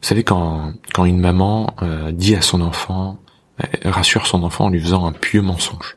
Vous 0.00 0.06
savez 0.06 0.22
quand 0.22 0.72
quand 0.94 1.04
une 1.04 1.20
maman 1.20 1.74
euh, 1.82 2.12
dit 2.12 2.36
à 2.36 2.40
son 2.40 2.60
enfant, 2.60 3.18
euh, 3.62 3.90
rassure 3.90 4.26
son 4.26 4.42
enfant 4.44 4.66
en 4.66 4.70
lui 4.70 4.80
faisant 4.80 5.06
un 5.06 5.12
pieux 5.12 5.42
mensonge. 5.42 5.96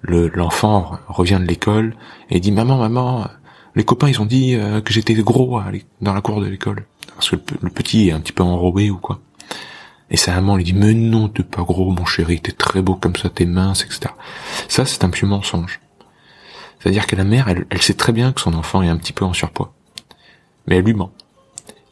Le 0.00 0.28
l'enfant 0.28 0.98
revient 1.08 1.38
de 1.40 1.46
l'école 1.46 1.94
et 2.30 2.40
dit 2.40 2.52
maman 2.52 2.78
maman 2.78 3.26
les 3.74 3.84
copains 3.84 4.08
ils 4.08 4.20
ont 4.20 4.26
dit 4.26 4.54
euh, 4.54 4.80
que 4.80 4.92
j'étais 4.92 5.14
gros 5.14 5.60
dans 6.00 6.14
la 6.14 6.20
cour 6.22 6.40
de 6.40 6.46
l'école 6.46 6.86
parce 7.14 7.30
que 7.30 7.36
le, 7.60 7.70
petit 7.70 8.08
est 8.08 8.12
un 8.12 8.20
petit 8.20 8.32
peu 8.32 8.42
enrobé 8.42 8.90
ou 8.90 8.96
quoi. 8.96 9.20
Et 10.10 10.16
sa 10.16 10.34
maman 10.34 10.56
lui 10.56 10.64
dit 10.64 10.72
mais 10.72 10.94
non 10.94 11.28
t'es 11.28 11.42
pas 11.42 11.62
gros 11.62 11.90
mon 11.90 12.06
chéri 12.06 12.40
t'es 12.40 12.52
très 12.52 12.80
beau 12.80 12.94
comme 12.94 13.16
ça 13.16 13.28
t'es 13.28 13.44
mince 13.44 13.84
etc. 13.84 14.14
Ça 14.68 14.86
c'est 14.86 15.04
un 15.04 15.10
pieux 15.10 15.26
mensonge. 15.26 15.80
C'est-à-dire 16.78 17.06
que 17.06 17.16
la 17.16 17.24
mère 17.24 17.48
elle 17.48 17.82
sait 17.82 17.94
très 17.94 18.12
bien 18.12 18.32
que 18.32 18.40
son 18.40 18.54
enfant 18.54 18.82
est 18.82 18.88
un 18.88 18.96
petit 18.96 19.12
peu 19.12 19.24
en 19.26 19.34
surpoids, 19.34 19.74
mais 20.66 20.76
elle 20.76 20.84
lui 20.84 20.94
ment 20.94 21.12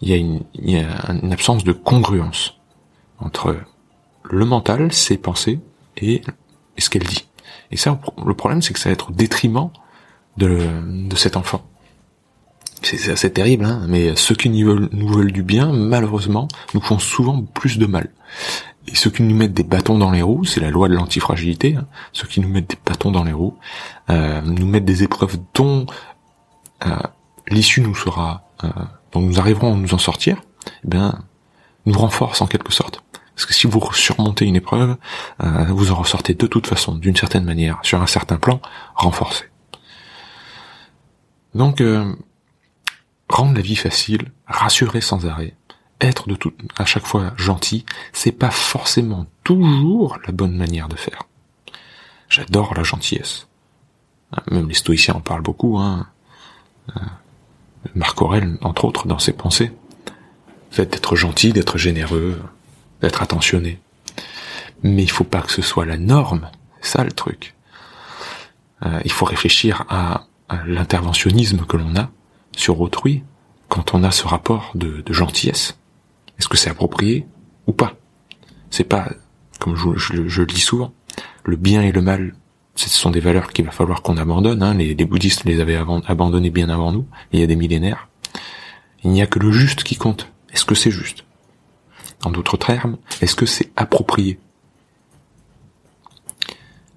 il 0.02 0.10
y 0.10 0.12
a 0.12 0.16
une, 0.16 0.42
il 0.54 0.70
y 0.70 0.78
a 0.78 1.10
une 1.22 1.32
absence 1.32 1.64
de 1.64 1.72
congruence 1.72 2.58
entre 3.18 3.56
le 4.24 4.44
mental, 4.44 4.92
ses 4.92 5.16
pensées 5.16 5.60
et, 5.96 6.22
ce 6.76 6.90
qu'elle 6.90 7.04
dit. 7.04 7.28
Et 7.70 7.76
ça, 7.76 8.00
le 8.24 8.34
problème, 8.34 8.60
c'est 8.62 8.72
que 8.72 8.80
ça 8.80 8.88
va 8.88 8.92
être 8.92 9.10
au 9.10 9.12
détriment 9.12 9.70
de, 10.36 11.08
de 11.08 11.16
cet 11.16 11.36
enfant. 11.36 11.62
C'est 12.82 13.12
assez 13.12 13.32
terrible, 13.32 13.64
hein, 13.64 13.86
mais 13.88 14.16
ceux 14.16 14.34
qui 14.34 14.50
nous 14.50 14.66
veulent, 14.66 14.88
nous 14.92 15.08
veulent 15.08 15.32
du 15.32 15.44
bien, 15.44 15.72
malheureusement, 15.72 16.48
nous 16.74 16.80
font 16.80 16.98
souvent 16.98 17.40
plus 17.40 17.78
de 17.78 17.86
mal. 17.86 18.10
Et 18.88 18.96
ceux 18.96 19.10
qui 19.10 19.22
nous 19.22 19.36
mettent 19.36 19.54
des 19.54 19.62
bâtons 19.62 19.98
dans 19.98 20.10
les 20.10 20.22
roues, 20.22 20.44
c'est 20.44 20.60
la 20.60 20.70
loi 20.70 20.88
de 20.88 20.94
l'antifragilité, 20.94 21.76
hein, 21.76 21.86
ceux 22.12 22.26
qui 22.26 22.40
nous 22.40 22.48
mettent 22.48 22.70
des 22.70 22.78
bâtons 22.84 23.12
dans 23.12 23.22
les 23.22 23.32
roues, 23.32 23.56
euh, 24.10 24.40
nous 24.42 24.66
mettent 24.66 24.84
des 24.84 25.04
épreuves 25.04 25.38
dont 25.54 25.86
euh, 26.84 26.96
l'issue 27.46 27.80
nous 27.80 27.94
sera 27.94 28.48
euh, 28.64 28.68
dont 29.12 29.20
nous 29.20 29.38
arriverons 29.38 29.74
à 29.74 29.76
nous 29.76 29.94
en 29.94 29.98
sortir, 29.98 30.42
eh 30.84 30.88
bien, 30.88 31.22
nous 31.86 31.98
renforce 31.98 32.40
en 32.40 32.46
quelque 32.46 32.72
sorte. 32.72 33.02
Parce 33.34 33.46
que 33.46 33.54
si 33.54 33.66
vous 33.66 33.80
surmontez 33.92 34.44
une 34.44 34.56
épreuve, 34.56 34.96
euh, 35.42 35.64
vous 35.70 35.90
en 35.90 35.96
ressortez 35.96 36.34
de 36.34 36.46
toute 36.46 36.66
façon, 36.66 36.94
d'une 36.94 37.16
certaine 37.16 37.44
manière, 37.44 37.78
sur 37.82 38.00
un 38.02 38.06
certain 38.06 38.36
plan, 38.36 38.60
renforcé. 38.94 39.44
Donc, 41.54 41.80
euh, 41.80 42.14
rendre 43.28 43.54
la 43.54 43.62
vie 43.62 43.76
facile, 43.76 44.32
rassurer 44.46 45.00
sans 45.00 45.26
arrêt, 45.26 45.54
être 46.00 46.28
de 46.28 46.34
tout, 46.34 46.52
à 46.78 46.84
chaque 46.84 47.06
fois 47.06 47.32
gentil, 47.36 47.86
c'est 48.12 48.32
pas 48.32 48.50
forcément 48.50 49.26
toujours 49.44 50.18
la 50.26 50.32
bonne 50.32 50.56
manière 50.56 50.88
de 50.88 50.96
faire. 50.96 51.22
J'adore 52.28 52.74
la 52.74 52.82
gentillesse. 52.82 53.46
Même 54.50 54.68
les 54.68 54.74
stoïciens 54.74 55.14
en 55.14 55.20
parlent 55.20 55.42
beaucoup, 55.42 55.78
hein. 55.78 56.06
Marc 57.94 58.20
Aurel, 58.22 58.56
entre 58.62 58.84
autres, 58.84 59.06
dans 59.06 59.18
ses 59.18 59.32
pensées. 59.32 59.72
fait 60.70 60.90
d'être 60.90 61.16
gentil, 61.16 61.52
d'être 61.52 61.78
généreux, 61.78 62.40
d'être 63.00 63.22
attentionné. 63.22 63.80
Mais 64.82 65.02
il 65.02 65.10
faut 65.10 65.24
pas 65.24 65.42
que 65.42 65.52
ce 65.52 65.62
soit 65.62 65.86
la 65.86 65.98
norme. 65.98 66.48
Ça 66.80 67.04
le 67.04 67.12
truc. 67.12 67.54
Euh, 68.84 69.00
il 69.04 69.12
faut 69.12 69.24
réfléchir 69.24 69.84
à, 69.88 70.26
l'interventionnisme 70.66 71.64
que 71.64 71.78
l'on 71.78 71.96
a 71.96 72.10
sur 72.54 72.78
autrui 72.82 73.22
quand 73.70 73.94
on 73.94 74.04
a 74.04 74.10
ce 74.10 74.26
rapport 74.26 74.70
de, 74.74 75.02
gentillesse. 75.08 75.78
Est-ce 76.38 76.46
que 76.46 76.58
c'est 76.58 76.68
approprié 76.68 77.26
ou 77.66 77.72
pas? 77.72 77.94
C'est 78.68 78.84
pas, 78.84 79.08
comme 79.58 79.76
je, 79.76 80.42
dis 80.42 80.60
souvent, 80.60 80.92
le 81.44 81.56
bien 81.56 81.80
et 81.80 81.90
le 81.90 82.02
mal 82.02 82.34
ce 82.74 82.88
sont 82.88 83.10
des 83.10 83.20
valeurs 83.20 83.52
qu'il 83.52 83.64
va 83.64 83.70
falloir 83.70 84.02
qu'on 84.02 84.16
abandonne. 84.16 84.62
Hein. 84.62 84.74
Les, 84.74 84.94
bouddhistes 85.04 85.44
les 85.44 85.60
avaient 85.60 85.78
abandonnées 86.06 86.50
bien 86.50 86.68
avant 86.68 86.92
nous, 86.92 87.06
il 87.32 87.40
y 87.40 87.42
a 87.42 87.46
des 87.46 87.56
millénaires. 87.56 88.08
Il 89.04 89.10
n'y 89.10 89.22
a 89.22 89.26
que 89.26 89.38
le 89.38 89.52
juste 89.52 89.82
qui 89.82 89.96
compte. 89.96 90.28
Est-ce 90.52 90.64
que 90.64 90.74
c'est 90.74 90.90
juste? 90.90 91.24
En 92.24 92.30
d'autres 92.30 92.56
termes, 92.56 92.96
est-ce 93.20 93.34
que 93.34 93.46
c'est 93.46 93.70
approprié? 93.76 94.38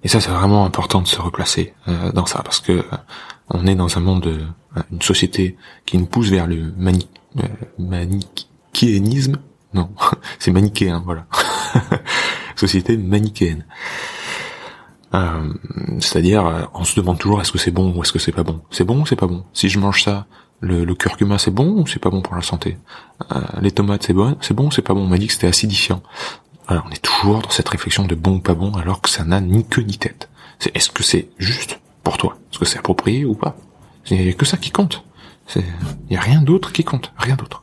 Et 0.04 0.08
ça, 0.08 0.20
c'est 0.20 0.30
vraiment 0.30 0.64
important 0.64 1.02
de 1.02 1.08
se 1.08 1.20
replacer 1.20 1.74
euh, 1.88 2.12
dans 2.12 2.26
ça, 2.26 2.42
parce 2.44 2.60
que 2.60 2.72
euh, 2.72 2.82
on 3.48 3.66
est 3.66 3.74
dans 3.74 3.98
un 3.98 4.00
monde, 4.00 4.26
euh, 4.26 4.82
une 4.92 5.02
société 5.02 5.56
qui 5.84 5.98
nous 5.98 6.06
pousse 6.06 6.28
vers 6.28 6.46
le 6.46 6.72
mani 6.76 7.08
manichéisme. 7.78 9.38
Non, 9.74 9.90
c'est 10.38 10.52
manichéen, 10.52 11.02
voilà. 11.04 11.26
société 12.56 12.96
manichéenne. 12.96 13.64
Euh, 15.14 15.52
c'est-à-dire, 16.00 16.46
euh, 16.46 16.62
on 16.74 16.84
se 16.84 16.98
demande 16.98 17.18
toujours 17.18 17.40
est-ce 17.40 17.52
que 17.52 17.58
c'est 17.58 17.70
bon 17.70 17.94
ou 17.94 18.02
est-ce 18.02 18.12
que 18.12 18.18
c'est 18.18 18.32
pas 18.32 18.42
bon? 18.42 18.60
C'est 18.70 18.84
bon 18.84 19.02
ou 19.02 19.06
c'est 19.06 19.16
pas 19.16 19.26
bon? 19.26 19.44
Si 19.52 19.68
je 19.68 19.78
mange 19.78 20.02
ça, 20.02 20.26
le, 20.60 20.84
curcuma 20.94 21.38
c'est 21.38 21.50
bon 21.50 21.80
ou 21.80 21.86
c'est 21.86 21.98
pas 22.00 22.10
bon 22.10 22.22
pour 22.22 22.34
la 22.34 22.42
santé? 22.42 22.76
Euh, 23.32 23.40
Les 23.60 23.70
tomates 23.70 24.02
c'est 24.02 24.12
bon, 24.12 24.36
c'est 24.40 24.54
bon 24.54 24.66
ou 24.66 24.70
c'est 24.70 24.82
pas 24.82 24.94
bon? 24.94 25.02
On 25.04 25.06
m'a 25.06 25.18
dit 25.18 25.26
que 25.26 25.32
c'était 25.32 25.46
acidifiant. 25.46 26.02
Alors 26.66 26.84
on 26.88 26.90
est 26.90 27.02
toujours 27.02 27.40
dans 27.40 27.50
cette 27.50 27.68
réflexion 27.68 28.04
de 28.04 28.14
bon 28.14 28.36
ou 28.36 28.40
pas 28.40 28.54
bon 28.54 28.74
alors 28.74 29.00
que 29.00 29.08
ça 29.08 29.24
n'a 29.24 29.40
ni 29.40 29.64
queue 29.66 29.82
ni 29.82 29.96
tête. 29.96 30.28
C'est 30.58 30.74
est-ce 30.76 30.90
que 30.90 31.02
c'est 31.02 31.28
juste 31.38 31.80
pour 32.02 32.16
toi? 32.18 32.36
Est-ce 32.50 32.58
que 32.58 32.64
c'est 32.64 32.78
approprié 32.78 33.24
ou 33.24 33.34
pas? 33.34 33.56
Il 34.10 34.20
n'y 34.20 34.28
a 34.28 34.32
que 34.32 34.44
ça 34.46 34.56
qui 34.56 34.70
compte. 34.70 35.04
Il 35.54 35.62
n'y 36.10 36.16
a 36.16 36.20
rien 36.20 36.42
d'autre 36.42 36.72
qui 36.72 36.82
compte, 36.84 37.12
rien 37.18 37.36
d'autre. 37.36 37.62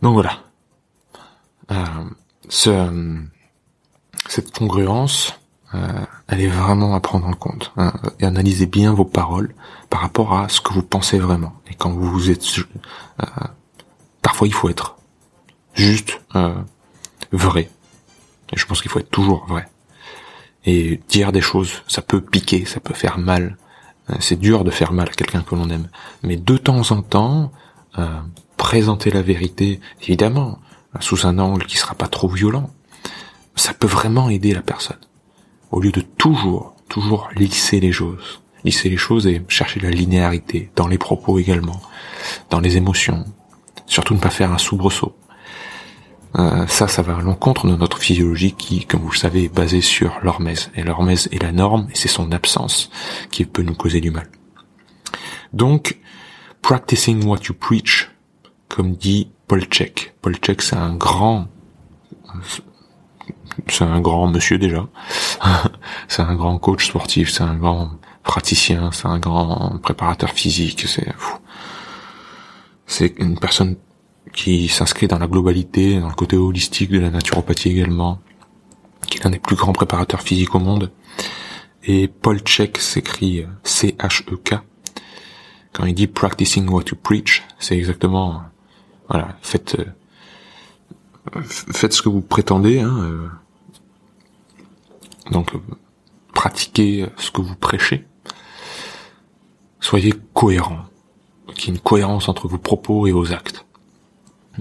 Donc 0.00 0.14
voilà. 0.14 0.38
Euh, 1.70 2.04
ce, 2.48 2.70
cette 4.34 4.50
congruence, 4.50 5.38
euh, 5.74 6.04
elle 6.26 6.40
est 6.40 6.48
vraiment 6.48 6.96
à 6.96 7.00
prendre 7.00 7.26
en 7.26 7.34
compte. 7.34 7.72
Hein, 7.76 7.92
et 8.18 8.24
analysez 8.24 8.66
bien 8.66 8.92
vos 8.92 9.04
paroles 9.04 9.54
par 9.90 10.00
rapport 10.00 10.36
à 10.36 10.48
ce 10.48 10.60
que 10.60 10.72
vous 10.72 10.82
pensez 10.82 11.20
vraiment. 11.20 11.52
Et 11.70 11.74
quand 11.74 11.90
vous 11.90 12.30
êtes... 12.30 12.44
Euh, 13.22 13.26
parfois 14.22 14.48
il 14.48 14.54
faut 14.54 14.68
être 14.68 14.96
juste 15.74 16.20
euh, 16.34 16.54
vrai. 17.30 17.70
Et 18.52 18.56
je 18.56 18.66
pense 18.66 18.82
qu'il 18.82 18.90
faut 18.90 18.98
être 18.98 19.10
toujours 19.10 19.46
vrai. 19.46 19.68
Et 20.64 21.00
dire 21.08 21.30
des 21.30 21.40
choses, 21.40 21.82
ça 21.86 22.02
peut 22.02 22.20
piquer, 22.20 22.64
ça 22.64 22.80
peut 22.80 22.94
faire 22.94 23.18
mal. 23.18 23.56
C'est 24.18 24.38
dur 24.38 24.64
de 24.64 24.70
faire 24.70 24.92
mal 24.92 25.08
à 25.08 25.12
quelqu'un 25.12 25.42
que 25.42 25.54
l'on 25.54 25.70
aime. 25.70 25.88
Mais 26.22 26.36
de 26.36 26.56
temps 26.56 26.90
en 26.90 27.00
temps, 27.02 27.52
présenter 28.56 29.10
la 29.10 29.22
vérité, 29.22 29.80
évidemment, 30.02 30.58
sous 31.00 31.26
un 31.26 31.38
angle 31.38 31.64
qui 31.66 31.78
sera 31.78 31.94
pas 31.94 32.06
trop 32.06 32.28
violent, 32.28 32.70
ça 33.56 33.74
peut 33.74 33.86
vraiment 33.86 34.28
aider 34.30 34.52
la 34.52 34.62
personne. 34.62 34.98
Au 35.70 35.80
lieu 35.80 35.92
de 35.92 36.00
toujours, 36.00 36.74
toujours 36.88 37.28
lisser 37.36 37.80
les 37.80 37.92
choses. 37.92 38.40
Lisser 38.64 38.88
les 38.88 38.96
choses 38.96 39.26
et 39.26 39.42
chercher 39.48 39.80
la 39.80 39.90
linéarité 39.90 40.70
dans 40.74 40.86
les 40.86 40.98
propos 40.98 41.38
également, 41.38 41.80
dans 42.50 42.60
les 42.60 42.76
émotions. 42.76 43.24
Surtout 43.86 44.14
ne 44.14 44.20
pas 44.20 44.30
faire 44.30 44.52
un 44.52 44.58
soubresaut. 44.58 45.14
Euh, 46.36 46.66
ça, 46.66 46.88
ça 46.88 47.02
va 47.02 47.16
à 47.16 47.20
l'encontre 47.20 47.68
de 47.68 47.76
notre 47.76 47.98
physiologie 47.98 48.52
qui, 48.52 48.86
comme 48.86 49.02
vous 49.02 49.10
le 49.10 49.16
savez, 49.16 49.44
est 49.44 49.54
basée 49.54 49.80
sur 49.80 50.18
l'hormèse. 50.22 50.70
Et 50.74 50.82
l'hormèse 50.82 51.28
est 51.30 51.42
la 51.42 51.52
norme, 51.52 51.88
et 51.92 51.96
c'est 51.96 52.08
son 52.08 52.32
absence 52.32 52.90
qui 53.30 53.44
peut 53.44 53.62
nous 53.62 53.74
causer 53.74 54.00
du 54.00 54.10
mal. 54.10 54.28
Donc, 55.52 55.98
practicing 56.62 57.24
what 57.24 57.40
you 57.48 57.54
preach, 57.54 58.10
comme 58.68 58.96
dit 58.96 59.30
Paul 59.46 59.64
Check. 59.66 60.14
Paul 60.22 60.36
Check, 60.36 60.62
c'est 60.62 60.76
un 60.76 60.96
grand, 60.96 61.46
c'est 63.68 63.84
un 63.84 64.00
grand 64.00 64.28
monsieur 64.28 64.58
déjà. 64.58 64.86
c'est 66.08 66.22
un 66.22 66.34
grand 66.34 66.58
coach 66.58 66.86
sportif, 66.86 67.30
c'est 67.30 67.42
un 67.42 67.56
grand 67.56 67.90
praticien, 68.22 68.90
c'est 68.92 69.06
un 69.06 69.18
grand 69.18 69.78
préparateur 69.82 70.30
physique, 70.30 70.84
c'est. 70.86 71.12
C'est 72.86 73.14
une 73.18 73.38
personne 73.38 73.76
qui 74.34 74.68
s'inscrit 74.68 75.06
dans 75.06 75.18
la 75.18 75.26
globalité, 75.26 75.98
dans 76.00 76.08
le 76.08 76.14
côté 76.14 76.36
holistique 76.36 76.90
de 76.90 76.98
la 76.98 77.10
naturopathie 77.10 77.70
également, 77.70 78.20
qui 79.06 79.18
est 79.18 79.24
l'un 79.24 79.30
des 79.30 79.38
plus 79.38 79.56
grands 79.56 79.72
préparateurs 79.72 80.20
physiques 80.20 80.54
au 80.54 80.58
monde. 80.58 80.90
Et 81.84 82.08
Paul 82.08 82.40
Check 82.40 82.78
s'écrit 82.78 83.46
C-H-E-K. 83.62 84.54
Quand 85.72 85.84
il 85.86 85.94
dit 85.94 86.06
practicing 86.06 86.68
what 86.68 86.84
you 86.90 86.96
preach, 86.96 87.42
c'est 87.58 87.76
exactement, 87.76 88.42
voilà, 89.08 89.36
faites, 89.42 89.76
euh, 89.78 91.42
faites 91.42 91.92
ce 91.92 92.02
que 92.02 92.08
vous 92.08 92.22
prétendez, 92.22 92.80
hein, 92.80 92.96
euh. 93.00 93.28
Donc, 95.34 95.50
pratiquez 96.32 97.06
ce 97.16 97.30
que 97.30 97.42
vous 97.42 97.56
prêchez. 97.56 98.06
Soyez 99.80 100.14
cohérent. 100.32 100.78
Qu'il 101.54 101.68
y 101.68 101.72
ait 101.72 101.76
une 101.76 101.82
cohérence 101.82 102.28
entre 102.28 102.48
vos 102.48 102.58
propos 102.58 103.06
et 103.06 103.12
vos 103.12 103.32
actes 103.32 103.64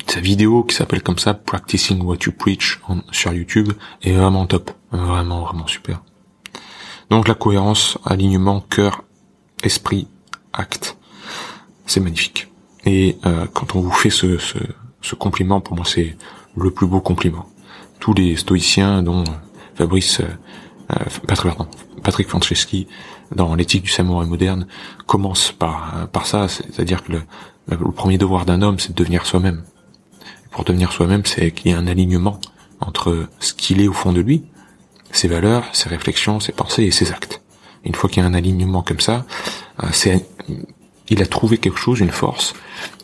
sa 0.08 0.20
vidéo 0.20 0.64
qui 0.64 0.76
s'appelle 0.76 1.04
comme 1.04 1.20
ça 1.20 1.34
Practicing 1.34 2.02
What 2.02 2.18
You 2.26 2.32
Preach 2.32 2.80
sur 3.12 3.34
YouTube 3.34 3.74
est 4.02 4.14
vraiment 4.14 4.46
top, 4.46 4.72
vraiment 4.92 5.42
vraiment 5.42 5.68
super. 5.68 6.02
Donc 7.10 7.28
la 7.28 7.36
cohérence, 7.36 7.98
alignement, 8.06 8.62
cœur, 8.62 9.04
esprit, 9.64 10.08
acte, 10.52 10.98
c'est 11.86 12.00
magnifique. 12.00 12.52
Et 12.86 13.18
euh, 13.26 13.46
quand 13.54 13.76
on 13.76 13.82
vous 13.82 13.92
fait 13.92 14.10
ce, 14.10 14.38
ce, 14.38 14.58
ce 15.02 15.16
compliment, 15.16 15.62
pour 15.62 15.76
moi 15.76 15.86
c'est 15.86 16.18
le 16.56 16.72
plus 16.72 16.88
beau 16.88 17.02
compliment. 17.02 17.46
Tous 18.00 18.14
les 18.14 18.36
stoïciens, 18.36 19.04
dont 19.04 19.24
Fabrice, 19.76 20.22
euh, 20.94 21.04
euh 21.06 21.28
Patrick, 21.28 21.54
Patrick 22.04 22.28
Franceschi, 22.28 22.88
dans 23.36 23.56
l'éthique 23.56 23.84
du 23.84 23.90
samouraï 23.90 24.28
moderne, 24.28 24.68
commencent 25.06 25.52
par 25.52 26.08
par 26.12 26.26
ça, 26.26 26.48
c'est-à-dire 26.48 27.04
que 27.04 27.14
le, 27.14 27.22
le 27.68 27.92
premier 27.92 28.18
devoir 28.18 28.46
d'un 28.46 28.62
homme, 28.62 28.80
c'est 28.80 28.90
de 28.90 28.96
devenir 28.96 29.26
soi-même 29.26 29.64
pour 30.54 30.64
devenir 30.64 30.92
soi-même, 30.92 31.26
c'est 31.26 31.52
qu'il 31.52 31.72
y 31.72 31.74
ait 31.74 31.78
un 31.78 31.88
alignement 31.88 32.40
entre 32.80 33.28
ce 33.40 33.54
qu'il 33.54 33.82
est 33.82 33.88
au 33.88 33.94
fond 33.94 34.14
de 34.14 34.22
lui, 34.22 34.44
ses 35.12 35.28
valeurs, 35.28 35.66
ses 35.74 35.90
réflexions, 35.90 36.40
ses 36.40 36.52
pensées 36.52 36.84
et 36.84 36.92
ses 36.92 37.12
actes. 37.12 37.42
Une 37.84 37.96
fois 37.96 38.10
qu'il 38.10 38.22
y 38.22 38.26
a 38.26 38.30
un 38.30 38.34
alignement 38.34 38.84
comme 38.84 39.00
ça, 39.00 39.26
euh, 39.84 39.88
c'est, 39.92 40.26
il 41.10 41.22
a 41.22 41.26
trouvé 41.26 41.58
quelque 41.58 41.80
chose, 41.80 42.00
une 42.00 42.12
force, 42.12 42.54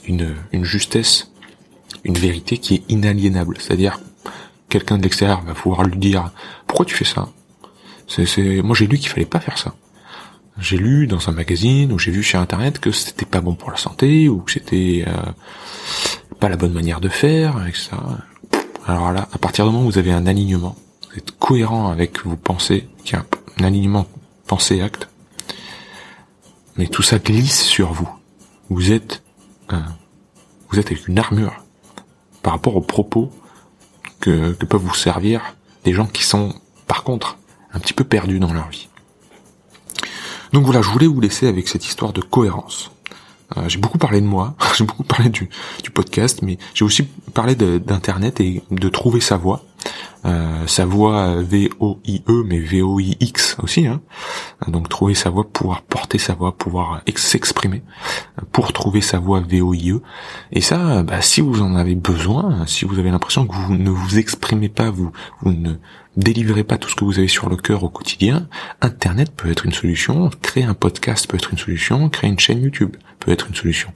une, 0.05 0.35
une 0.51 0.63
justesse, 0.63 1.31
une 2.03 2.17
vérité 2.17 2.59
qui 2.59 2.75
est 2.75 2.83
inaliénable. 2.87 3.57
C'est-à-dire, 3.59 3.99
quelqu'un 4.69 4.97
de 4.97 5.03
l'extérieur 5.03 5.41
va 5.41 5.53
pouvoir 5.53 5.83
lui 5.83 5.97
dire, 5.97 6.31
pourquoi 6.67 6.85
tu 6.85 6.95
fais 6.95 7.05
ça? 7.05 7.29
C'est, 8.09 8.61
moi 8.63 8.75
j'ai 8.75 8.87
lu 8.87 8.97
qu'il 8.97 9.09
fallait 9.09 9.25
pas 9.25 9.39
faire 9.39 9.57
ça. 9.57 9.75
J'ai 10.59 10.77
lu 10.77 11.07
dans 11.07 11.29
un 11.29 11.31
magazine 11.31 11.93
ou 11.93 11.99
j'ai 11.99 12.11
vu 12.11 12.23
sur 12.23 12.39
internet 12.39 12.79
que 12.79 12.91
c'était 12.91 13.25
pas 13.25 13.39
bon 13.39 13.53
pour 13.55 13.71
la 13.71 13.77
santé 13.77 14.27
ou 14.27 14.39
que 14.39 14.51
c'était 14.51 15.05
euh, 15.07 15.31
pas 16.39 16.49
la 16.49 16.57
bonne 16.57 16.73
manière 16.73 16.99
de 16.99 17.07
faire, 17.07 17.55
ça. 17.73 17.97
Alors 18.85 19.11
là, 19.13 19.29
à 19.31 19.37
partir 19.37 19.65
du 19.65 19.71
moment 19.71 19.85
où 19.85 19.91
vous 19.91 19.97
avez 19.97 20.11
un 20.11 20.25
alignement, 20.25 20.75
vous 21.09 21.17
êtes 21.17 21.31
cohérent 21.37 21.89
avec 21.91 22.25
vos 22.25 22.35
pensées, 22.35 22.89
qui 23.05 23.15
a 23.15 23.23
un 23.59 23.63
alignement 23.63 24.07
pensée-acte, 24.47 25.07
mais 26.75 26.87
tout 26.87 27.03
ça 27.03 27.19
glisse 27.19 27.61
sur 27.61 27.93
vous. 27.93 28.09
Vous 28.69 28.91
êtes, 28.91 29.21
vous 30.69 30.79
êtes 30.79 30.87
avec 30.87 31.07
une 31.07 31.19
armure 31.19 31.63
par 32.41 32.53
rapport 32.53 32.75
aux 32.75 32.81
propos 32.81 33.31
que, 34.19 34.53
que 34.53 34.65
peuvent 34.65 34.81
vous 34.81 34.95
servir 34.95 35.55
des 35.85 35.93
gens 35.93 36.07
qui 36.07 36.23
sont, 36.23 36.53
par 36.87 37.03
contre, 37.03 37.37
un 37.73 37.79
petit 37.79 37.93
peu 37.93 38.03
perdus 38.03 38.39
dans 38.39 38.53
leur 38.53 38.69
vie. 38.69 38.87
Donc 40.53 40.65
voilà, 40.65 40.81
je 40.81 40.89
voulais 40.89 41.07
vous 41.07 41.21
laisser 41.21 41.47
avec 41.47 41.67
cette 41.67 41.85
histoire 41.85 42.13
de 42.13 42.21
cohérence. 42.21 42.91
Euh, 43.57 43.67
j'ai 43.67 43.77
beaucoup 43.77 43.97
parlé 43.97 44.21
de 44.21 44.25
moi, 44.25 44.55
j'ai 44.77 44.83
beaucoup 44.83 45.03
parlé 45.03 45.29
du, 45.29 45.49
du 45.83 45.91
podcast, 45.91 46.41
mais 46.41 46.57
j'ai 46.73 46.85
aussi 46.85 47.03
parlé 47.33 47.55
d'internet 47.55 48.39
et 48.39 48.63
de 48.71 48.89
trouver 48.89 49.19
sa 49.19 49.37
voix. 49.37 49.63
Euh, 50.25 50.67
sa 50.67 50.85
voix 50.85 51.41
V-O-I-E, 51.41 52.43
mais 52.45 52.59
V-O-I-X 52.59 53.57
aussi. 53.63 53.87
Hein. 53.87 54.01
Donc 54.67 54.89
trouver 54.89 55.13
sa 55.13 55.29
voix, 55.29 55.47
pouvoir 55.49 55.81
porter 55.81 56.17
sa 56.17 56.33
voix, 56.33 56.57
pouvoir 56.57 57.01
s'exprimer 57.15 57.83
pour 58.51 58.73
trouver 58.73 59.01
sa 59.01 59.19
voix 59.19 59.39
V-O-I-E. 59.39 60.01
Et 60.51 60.61
ça, 60.61 61.03
bah, 61.03 61.21
si 61.21 61.41
vous 61.41 61.61
en 61.61 61.75
avez 61.75 61.95
besoin, 61.95 62.65
si 62.67 62.85
vous 62.85 62.99
avez 62.99 63.11
l'impression 63.11 63.47
que 63.47 63.53
vous 63.53 63.75
ne 63.75 63.89
vous 63.89 64.19
exprimez 64.19 64.69
pas, 64.69 64.89
vous, 64.89 65.11
vous 65.41 65.53
ne 65.53 65.75
délivrez 66.17 66.63
pas 66.63 66.77
tout 66.77 66.89
ce 66.89 66.95
que 66.95 67.05
vous 67.05 67.17
avez 67.17 67.27
sur 67.27 67.49
le 67.49 67.55
cœur 67.55 67.83
au 67.83 67.89
quotidien, 67.89 68.47
Internet 68.81 69.31
peut 69.35 69.49
être 69.49 69.65
une 69.65 69.73
solution, 69.73 70.29
créer 70.41 70.63
un 70.65 70.73
podcast 70.73 71.27
peut 71.27 71.37
être 71.37 71.51
une 71.51 71.57
solution, 71.57 72.09
créer 72.09 72.29
une 72.29 72.39
chaîne 72.39 72.61
YouTube 72.61 72.95
peut 73.19 73.31
être 73.31 73.47
une 73.47 73.55
solution. 73.55 73.93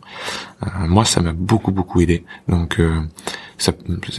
Euh, 0.63 0.67
moi, 0.87 1.05
ça 1.05 1.21
m'a 1.21 1.33
beaucoup 1.33 1.71
beaucoup 1.71 2.01
aidé. 2.01 2.25
Donc, 2.47 2.79
euh, 2.79 3.01
ça, 3.57 3.73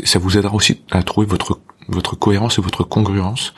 ça 0.05 0.19
vous 0.19 0.37
aidera 0.37 0.55
aussi 0.55 0.83
à 0.91 1.03
trouver 1.03 1.27
votre 1.27 1.61
votre 1.89 2.17
cohérence 2.17 2.59
et 2.59 2.63
votre 2.63 2.85
congruence 2.85 3.55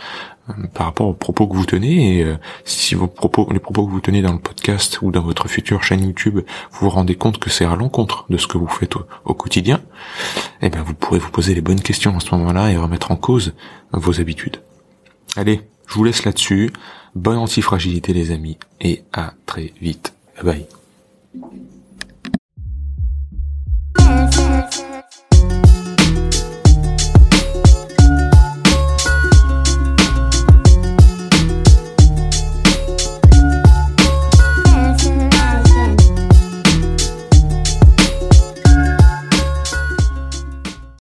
euh, 0.48 0.52
par 0.74 0.86
rapport 0.86 1.08
aux 1.08 1.14
propos 1.14 1.46
que 1.46 1.54
vous 1.54 1.66
tenez. 1.66 2.20
Et 2.20 2.26
si 2.64 2.94
vos 2.94 3.06
propos 3.06 3.48
les 3.52 3.58
propos 3.58 3.86
que 3.86 3.92
vous 3.92 4.00
tenez 4.00 4.22
dans 4.22 4.32
le 4.32 4.38
podcast 4.38 5.00
ou 5.02 5.10
dans 5.10 5.22
votre 5.22 5.48
future 5.48 5.82
chaîne 5.82 6.04
YouTube 6.04 6.40
vous 6.72 6.78
vous 6.80 6.90
rendez 6.90 7.14
compte 7.14 7.38
que 7.38 7.50
c'est 7.50 7.64
à 7.64 7.76
l'encontre 7.76 8.26
de 8.30 8.36
ce 8.36 8.46
que 8.46 8.58
vous 8.58 8.68
faites 8.68 8.94
au, 9.24 9.34
quotidien 9.34 9.80
eh 10.62 10.70
bien 10.70 10.82
vous 10.82 10.94
pourrez 10.94 11.18
vous 11.18 11.30
poser 11.30 11.54
les 11.54 11.60
bonnes 11.60 11.80
questions 11.80 12.16
à 12.16 12.20
ce 12.20 12.34
moment-là 12.34 12.70
et 12.70 12.76
remettre 12.76 13.10
en 13.10 13.16
cause 13.16 13.54
vos 13.92 14.20
habitudes. 14.20 14.58
Allez 15.36 15.62
je 15.86 15.94
vous 15.94 16.04
laisse 16.04 16.24
là-dessus. 16.24 16.72
Bonne 17.14 17.38
antifragilité 17.38 18.12
les 18.12 18.30
amis 18.30 18.58
et 18.80 19.04
à 19.12 19.32
très 19.46 19.72
vite. 19.80 20.14
Bye 20.42 20.66
bye 21.34 21.66